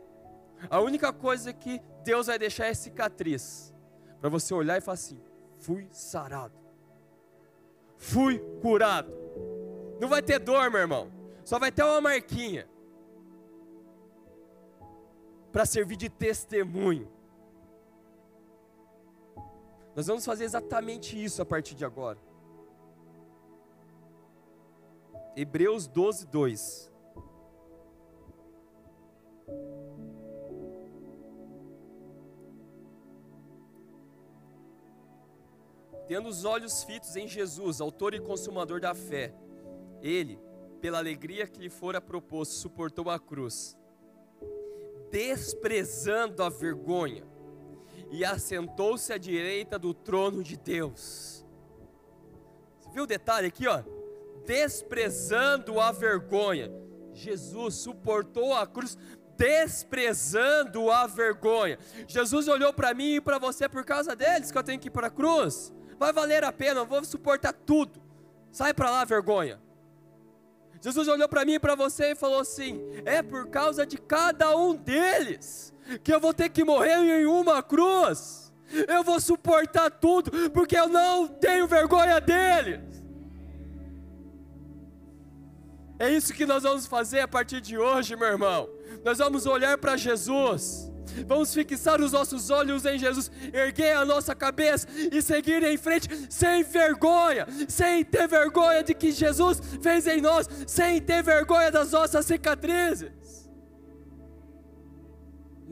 A 0.69 0.79
única 0.79 1.11
coisa 1.11 1.53
que 1.53 1.81
Deus 2.03 2.27
vai 2.27 2.37
deixar 2.37 2.65
é 2.65 2.73
cicatriz. 2.73 3.73
Para 4.19 4.29
você 4.29 4.53
olhar 4.53 4.77
e 4.77 4.81
falar 4.81 4.95
assim: 4.95 5.21
fui 5.59 5.87
sarado. 5.91 6.57
Fui 7.97 8.39
curado. 8.61 9.13
Não 9.99 10.07
vai 10.07 10.21
ter 10.21 10.39
dor, 10.39 10.69
meu 10.69 10.81
irmão. 10.81 11.11
Só 11.45 11.59
vai 11.59 11.71
ter 11.71 11.83
uma 11.83 12.01
marquinha. 12.01 12.67
para 15.53 15.67
servir 15.67 15.95
de 15.95 16.09
testemunho. 16.09 17.07
Nós 19.95 20.07
vamos 20.07 20.25
fazer 20.25 20.45
exatamente 20.45 21.23
isso 21.23 21.43
a 21.43 21.45
partir 21.45 21.75
de 21.75 21.85
agora. 21.85 22.17
Hebreus 25.35 25.85
12, 25.85 26.25
2. 26.25 26.91
Tendo 36.07 36.27
os 36.27 36.43
olhos 36.45 36.83
fitos 36.83 37.15
em 37.15 37.27
Jesus, 37.27 37.79
autor 37.79 38.13
e 38.13 38.19
consumador 38.19 38.79
da 38.79 38.93
fé, 38.93 39.33
ele, 40.01 40.39
pela 40.81 40.97
alegria 40.97 41.47
que 41.47 41.59
lhe 41.59 41.69
fora 41.69 42.01
proposto, 42.01 42.53
suportou 42.53 43.09
a 43.09 43.17
cruz, 43.17 43.77
desprezando 45.09 46.43
a 46.43 46.49
vergonha, 46.49 47.23
e 48.11 48.23
assentou-se 48.23 49.11
à 49.11 49.17
direita 49.17 49.79
do 49.79 49.93
trono 49.93 50.43
de 50.43 50.57
Deus. 50.57 51.45
Você 52.79 52.89
viu 52.91 53.03
o 53.03 53.07
detalhe 53.07 53.47
aqui, 53.47 53.67
ó? 53.67 53.81
Desprezando 54.45 55.79
a 55.79 55.91
vergonha. 55.91 56.69
Jesus 57.13 57.75
suportou 57.75 58.53
a 58.53 58.67
cruz 58.67 58.97
desprezando 59.37 60.91
a 60.91 61.07
vergonha. 61.07 61.77
Jesus 62.07 62.47
olhou 62.47 62.71
para 62.73 62.93
mim 62.93 63.15
e 63.15 63.21
para 63.21 63.39
você 63.39 63.67
por 63.67 63.83
causa 63.83 64.15
deles 64.15 64.51
que 64.51 64.57
eu 64.57 64.63
tenho 64.63 64.79
que 64.79 64.87
ir 64.87 64.91
para 64.91 65.07
a 65.07 65.11
cruz. 65.11 65.73
Vai 65.97 66.11
valer 66.13 66.43
a 66.43 66.51
pena, 66.51 66.81
eu 66.81 66.85
vou 66.85 67.03
suportar 67.03 67.53
tudo. 67.53 68.01
Sai 68.51 68.73
para 68.73 68.89
lá, 68.89 69.03
vergonha. 69.05 69.59
Jesus 70.81 71.07
olhou 71.07 71.29
para 71.29 71.45
mim 71.45 71.53
e 71.53 71.59
para 71.59 71.75
você 71.75 72.11
e 72.11 72.15
falou 72.15 72.39
assim: 72.39 72.81
é 73.05 73.21
por 73.23 73.47
causa 73.47 73.85
de 73.85 73.97
cada 73.97 74.55
um 74.55 74.75
deles 74.75 75.73
que 76.03 76.13
eu 76.13 76.19
vou 76.19 76.33
ter 76.33 76.49
que 76.49 76.63
morrer 76.63 76.97
em 77.21 77.25
uma 77.25 77.63
cruz. 77.63 78.51
Eu 78.87 79.03
vou 79.03 79.19
suportar 79.19 79.91
tudo, 79.91 80.49
porque 80.51 80.77
eu 80.77 80.87
não 80.87 81.27
tenho 81.27 81.67
vergonha 81.67 82.19
deles. 82.19 83.03
É 85.99 86.09
isso 86.09 86.33
que 86.33 86.45
nós 86.45 86.63
vamos 86.63 86.85
fazer 86.85 87.21
a 87.21 87.27
partir 87.27 87.61
de 87.61 87.77
hoje, 87.77 88.15
meu 88.15 88.27
irmão. 88.27 88.67
Nós 89.05 89.19
vamos 89.19 89.45
olhar 89.45 89.77
para 89.77 89.95
Jesus. 89.95 90.91
Vamos 91.27 91.53
fixar 91.53 92.01
os 92.01 92.11
nossos 92.11 92.49
olhos 92.49 92.85
em 92.85 92.97
Jesus, 92.97 93.31
erguer 93.53 93.95
a 93.95 94.05
nossa 94.05 94.33
cabeça 94.33 94.87
e 95.11 95.21
seguir 95.21 95.63
em 95.63 95.77
frente 95.77 96.07
sem 96.29 96.63
vergonha, 96.63 97.47
sem 97.67 98.03
ter 98.03 98.27
vergonha 98.27 98.83
de 98.83 98.93
que 98.93 99.11
Jesus 99.11 99.61
fez 99.81 100.07
em 100.07 100.21
nós, 100.21 100.47
sem 100.67 101.01
ter 101.01 101.23
vergonha 101.23 101.71
das 101.71 101.91
nossas 101.91 102.25
cicatrizes 102.25 103.23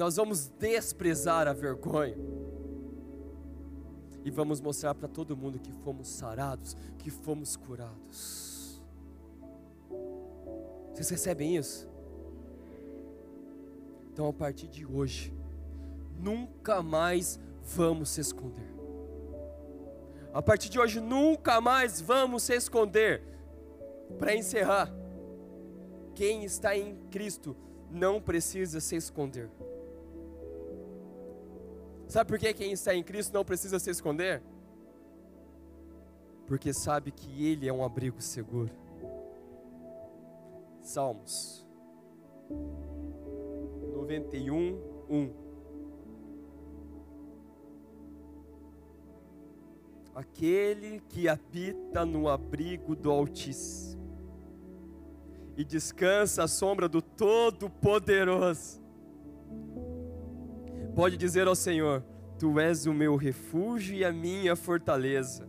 nós 0.01 0.15
vamos 0.15 0.47
desprezar 0.57 1.47
a 1.47 1.53
vergonha 1.53 2.17
e 4.23 4.31
vamos 4.31 4.59
mostrar 4.59 4.95
para 4.95 5.07
todo 5.07 5.37
mundo 5.37 5.59
que 5.59 5.71
fomos 5.71 6.07
sarados, 6.07 6.75
que 6.97 7.11
fomos 7.11 7.55
curados. 7.55 8.81
Vocês 10.91 11.09
recebem 11.09 11.55
isso? 11.55 11.87
Então, 14.11 14.27
a 14.27 14.33
partir 14.33 14.67
de 14.67 14.85
hoje, 14.85 15.33
nunca 16.19 16.83
mais 16.83 17.39
vamos 17.63 18.09
se 18.09 18.19
esconder. 18.19 18.69
A 20.33 20.41
partir 20.41 20.69
de 20.69 20.77
hoje, 20.77 20.99
nunca 20.99 21.61
mais 21.61 22.01
vamos 22.01 22.43
se 22.43 22.53
esconder. 22.53 23.23
Para 24.19 24.35
encerrar, 24.35 24.93
quem 26.13 26.43
está 26.43 26.75
em 26.75 26.97
Cristo 27.09 27.55
não 27.89 28.21
precisa 28.21 28.81
se 28.81 28.97
esconder. 28.97 29.49
Sabe 32.05 32.27
por 32.27 32.37
que 32.37 32.53
quem 32.53 32.73
está 32.73 32.93
em 32.93 33.01
Cristo 33.01 33.33
não 33.33 33.45
precisa 33.45 33.79
se 33.79 33.89
esconder? 33.89 34.43
Porque 36.47 36.73
sabe 36.73 37.11
que 37.11 37.45
Ele 37.45 37.65
é 37.65 37.71
um 37.71 37.81
abrigo 37.81 38.21
seguro. 38.21 38.71
Salmos 40.81 41.65
91, 44.01 44.81
1. 45.09 45.33
Aquele 50.15 50.99
que 51.07 51.29
habita 51.29 52.03
no 52.03 52.27
abrigo 52.27 52.95
do 52.95 53.11
Altíssimo 53.11 54.01
e 55.55 55.63
descansa 55.63 56.43
à 56.43 56.47
sombra 56.47 56.89
do 56.89 56.99
Todo-Poderoso 56.99 58.81
pode 60.95 61.15
dizer 61.15 61.47
ao 61.47 61.55
Senhor: 61.55 62.03
Tu 62.39 62.59
és 62.59 62.87
o 62.87 62.93
meu 62.93 63.15
refúgio 63.15 63.95
e 63.95 64.03
a 64.03 64.11
minha 64.11 64.55
fortaleza, 64.55 65.47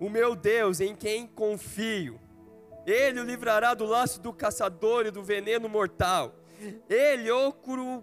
o 0.00 0.10
meu 0.10 0.34
Deus 0.34 0.80
em 0.80 0.96
quem 0.96 1.28
confio. 1.28 2.18
Ele 2.84 3.20
o 3.20 3.24
livrará 3.24 3.72
do 3.72 3.84
laço 3.84 4.20
do 4.20 4.32
caçador 4.32 5.06
e 5.06 5.12
do 5.12 5.22
veneno 5.22 5.68
mortal. 5.68 6.34
Ele 6.88 7.30
o 7.30 7.52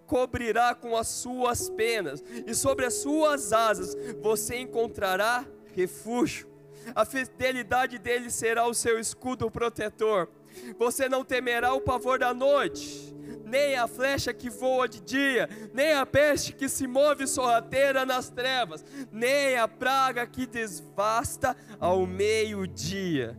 cobrirá 0.06 0.76
com 0.76 0.96
as 0.96 1.08
suas 1.08 1.70
penas, 1.70 2.24
e 2.46 2.54
sobre 2.54 2.86
as 2.86 2.96
suas 2.96 3.54
asas 3.54 3.96
você 4.22 4.58
encontrará 4.58 5.46
refúgio. 5.76 6.48
A 6.94 7.06
fidelidade 7.06 7.98
dele 7.98 8.30
será 8.30 8.68
o 8.68 8.74
seu 8.74 9.00
escudo 9.00 9.50
protetor. 9.50 10.30
Você 10.78 11.10
não 11.10 11.24
temerá 11.24 11.74
o 11.74 11.82
pavor 11.82 12.20
da 12.20 12.34
noite 12.34 13.14
nem 13.54 13.76
a 13.76 13.88
flecha 13.88 14.34
que 14.34 14.50
voa 14.50 14.90
de 14.90 15.00
dia, 15.00 15.48
nem 15.72 15.94
a 15.94 16.08
peste 16.08 16.54
que 16.54 16.68
se 16.68 16.88
move 16.88 17.28
sorrateira 17.28 18.04
nas 18.04 18.28
trevas, 18.28 18.84
nem 19.12 19.58
a 19.58 19.68
praga 19.68 20.26
que 20.26 20.48
desvasta 20.48 21.56
ao 21.80 22.08
meio-dia. 22.08 23.38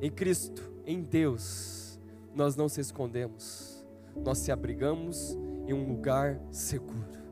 Em 0.00 0.10
Cristo, 0.10 0.71
em 0.86 1.02
Deus, 1.02 2.00
nós 2.34 2.56
não 2.56 2.68
se 2.68 2.80
escondemos, 2.80 3.84
nós 4.16 4.38
se 4.38 4.50
abrigamos 4.50 5.36
em 5.66 5.72
um 5.72 5.88
lugar 5.88 6.40
seguro. 6.50 7.22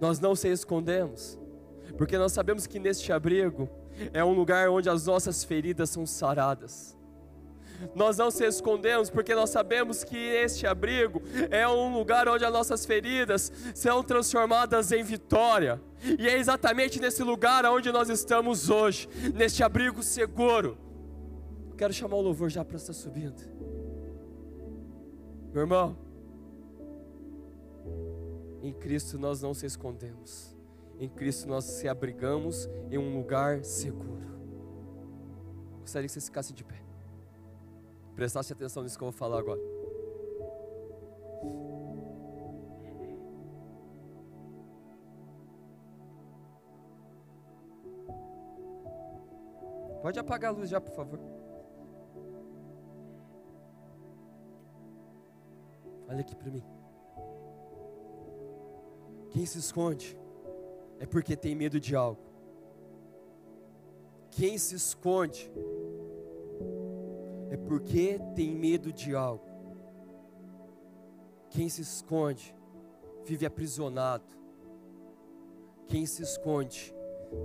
Nós 0.00 0.18
não 0.18 0.34
se 0.34 0.48
escondemos, 0.48 1.38
porque 1.98 2.16
nós 2.16 2.32
sabemos 2.32 2.66
que 2.66 2.78
neste 2.78 3.12
abrigo 3.12 3.68
é 4.12 4.24
um 4.24 4.32
lugar 4.32 4.68
onde 4.70 4.88
as 4.88 5.06
nossas 5.06 5.44
feridas 5.44 5.90
são 5.90 6.06
saradas. 6.06 6.96
Nós 7.94 8.18
não 8.18 8.30
se 8.30 8.44
escondemos 8.44 9.08
porque 9.10 9.34
nós 9.34 9.50
sabemos 9.50 10.04
que 10.04 10.16
este 10.16 10.66
abrigo 10.66 11.22
é 11.50 11.66
um 11.66 11.92
lugar 11.96 12.28
onde 12.28 12.44
as 12.44 12.52
nossas 12.52 12.84
feridas 12.84 13.52
são 13.74 14.02
transformadas 14.02 14.92
em 14.92 15.02
vitória. 15.02 15.80
E 16.18 16.28
é 16.28 16.38
exatamente 16.38 17.00
nesse 17.00 17.22
lugar 17.22 17.64
onde 17.66 17.90
nós 17.92 18.08
estamos 18.08 18.70
hoje, 18.70 19.08
neste 19.34 19.62
abrigo 19.62 20.02
seguro. 20.02 20.78
Quero 21.76 21.92
chamar 21.92 22.16
o 22.16 22.20
louvor 22.20 22.50
já 22.50 22.64
para 22.64 22.76
estar 22.76 22.92
subindo. 22.92 23.42
Meu 25.52 25.62
irmão, 25.62 25.96
em 28.62 28.72
Cristo 28.72 29.18
nós 29.18 29.40
não 29.40 29.54
se 29.54 29.66
escondemos 29.66 30.60
em 31.00 31.08
Cristo 31.08 31.48
nós 31.48 31.64
se 31.64 31.88
abrigamos 31.88 32.68
em 32.90 32.98
um 32.98 33.16
lugar 33.16 33.64
seguro. 33.64 34.20
Gostaria 35.80 36.06
que 36.06 36.12
você 36.12 36.20
ficasse 36.20 36.52
de 36.52 36.62
pé. 36.62 36.78
Prestasse 38.14 38.52
atenção 38.52 38.82
nisso 38.82 38.98
que 38.98 39.02
eu 39.02 39.10
vou 39.10 39.18
falar 39.18 39.38
agora. 39.38 39.58
Pode 50.02 50.18
apagar 50.18 50.50
a 50.52 50.54
luz 50.56 50.70
já, 50.70 50.80
por 50.80 50.92
favor. 50.92 51.20
Olha 56.08 56.20
aqui 56.20 56.34
para 56.34 56.50
mim. 56.50 56.64
Quem 59.30 59.46
se 59.46 59.58
esconde 59.58 60.18
é 60.98 61.06
porque 61.06 61.36
tem 61.36 61.54
medo 61.54 61.78
de 61.78 61.94
algo. 61.94 62.20
Quem 64.30 64.58
se 64.58 64.74
esconde 64.74 65.50
é 67.50 67.56
porque 67.56 68.18
tem 68.34 68.50
medo 68.54 68.92
de 68.92 69.14
algo. 69.14 69.44
Quem 71.50 71.68
se 71.68 71.82
esconde 71.82 72.54
vive 73.24 73.44
aprisionado. 73.44 74.24
Quem 75.86 76.06
se 76.06 76.22
esconde 76.22 76.94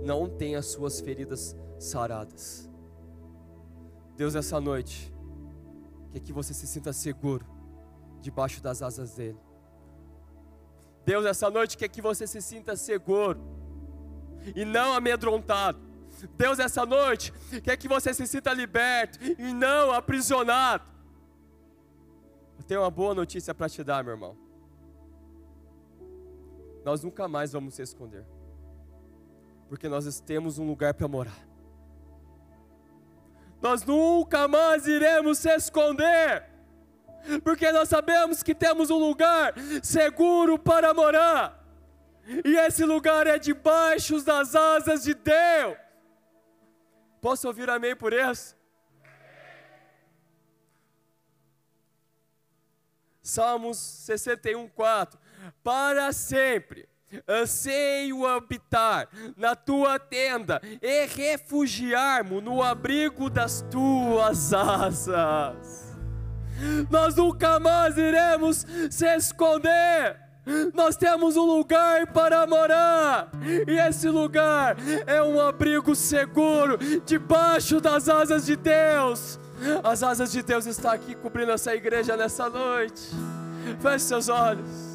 não 0.02 0.28
tem 0.28 0.56
as 0.56 0.66
suas 0.66 1.00
feridas 1.00 1.56
saradas. 1.78 2.68
Deus, 4.16 4.34
essa 4.34 4.60
noite, 4.60 5.12
quer 6.12 6.20
que 6.20 6.32
você 6.32 6.54
se 6.54 6.66
sinta 6.66 6.92
seguro 6.92 7.46
debaixo 8.20 8.62
das 8.62 8.82
asas 8.82 9.14
dEle. 9.14 9.38
Deus, 11.04 11.24
essa 11.24 11.48
noite 11.50 11.76
quer 11.76 11.88
que 11.88 12.02
você 12.02 12.26
se 12.26 12.40
sinta 12.42 12.74
seguro 12.74 13.40
e 14.54 14.64
não 14.64 14.92
amedrontado. 14.94 15.78
Deus, 16.36 16.58
essa 16.58 16.86
noite, 16.86 17.32
quer 17.62 17.76
que 17.76 17.86
você 17.86 18.12
se 18.14 18.26
sinta 18.26 18.52
liberto 18.52 19.18
e 19.22 19.52
não 19.52 19.92
aprisionado. 19.92 20.84
Eu 22.58 22.64
tenho 22.64 22.80
uma 22.80 22.90
boa 22.90 23.14
notícia 23.14 23.54
para 23.54 23.68
te 23.68 23.84
dar, 23.84 24.02
meu 24.02 24.14
irmão. 24.14 24.36
Nós 26.84 27.02
nunca 27.02 27.28
mais 27.28 27.52
vamos 27.52 27.74
se 27.74 27.82
esconder, 27.82 28.24
porque 29.68 29.88
nós 29.88 30.20
temos 30.20 30.58
um 30.58 30.66
lugar 30.66 30.94
para 30.94 31.08
morar. 31.08 31.46
Nós 33.60 33.84
nunca 33.84 34.46
mais 34.46 34.86
iremos 34.86 35.38
se 35.38 35.54
esconder, 35.54 36.44
porque 37.42 37.72
nós 37.72 37.88
sabemos 37.88 38.42
que 38.42 38.54
temos 38.54 38.90
um 38.90 38.98
lugar 38.98 39.54
seguro 39.82 40.58
para 40.58 40.92
morar. 40.94 41.64
E 42.44 42.56
esse 42.56 42.84
lugar 42.84 43.26
é 43.26 43.38
debaixo 43.38 44.22
das 44.22 44.54
asas 44.54 45.04
de 45.04 45.14
Deus. 45.14 45.76
Posso 47.20 47.48
ouvir 47.48 47.68
amém 47.70 47.96
por 47.96 48.12
isso? 48.12 48.56
Salmos 53.22 53.76
61, 53.78 54.68
4. 54.68 55.18
Para 55.62 56.12
sempre 56.12 56.88
anseio 57.28 58.26
habitar 58.26 59.08
na 59.36 59.54
tua 59.54 59.98
tenda 59.98 60.60
e 60.82 61.06
refugiar-me 61.06 62.40
no 62.40 62.62
abrigo 62.62 63.30
das 63.30 63.64
tuas 63.70 64.52
asas. 64.52 65.96
Nós 66.90 67.14
nunca 67.16 67.60
mais 67.60 67.96
iremos 67.98 68.66
se 68.90 69.06
esconder 69.14 70.26
nós 70.72 70.96
temos 70.96 71.36
um 71.36 71.44
lugar 71.44 72.06
para 72.12 72.46
morar, 72.46 73.28
e 73.66 73.72
esse 73.80 74.08
lugar 74.08 74.76
é 75.04 75.20
um 75.20 75.40
abrigo 75.40 75.94
seguro 75.96 76.78
debaixo 77.04 77.80
das 77.80 78.08
asas 78.08 78.46
de 78.46 78.54
Deus. 78.54 79.40
As 79.82 80.04
asas 80.04 80.30
de 80.30 80.42
Deus 80.42 80.66
estão 80.66 80.92
aqui 80.92 81.16
cobrindo 81.16 81.50
essa 81.50 81.74
igreja 81.74 82.16
nessa 82.16 82.48
noite. 82.48 83.10
Feche 83.80 84.04
seus 84.04 84.28
olhos. 84.28 84.85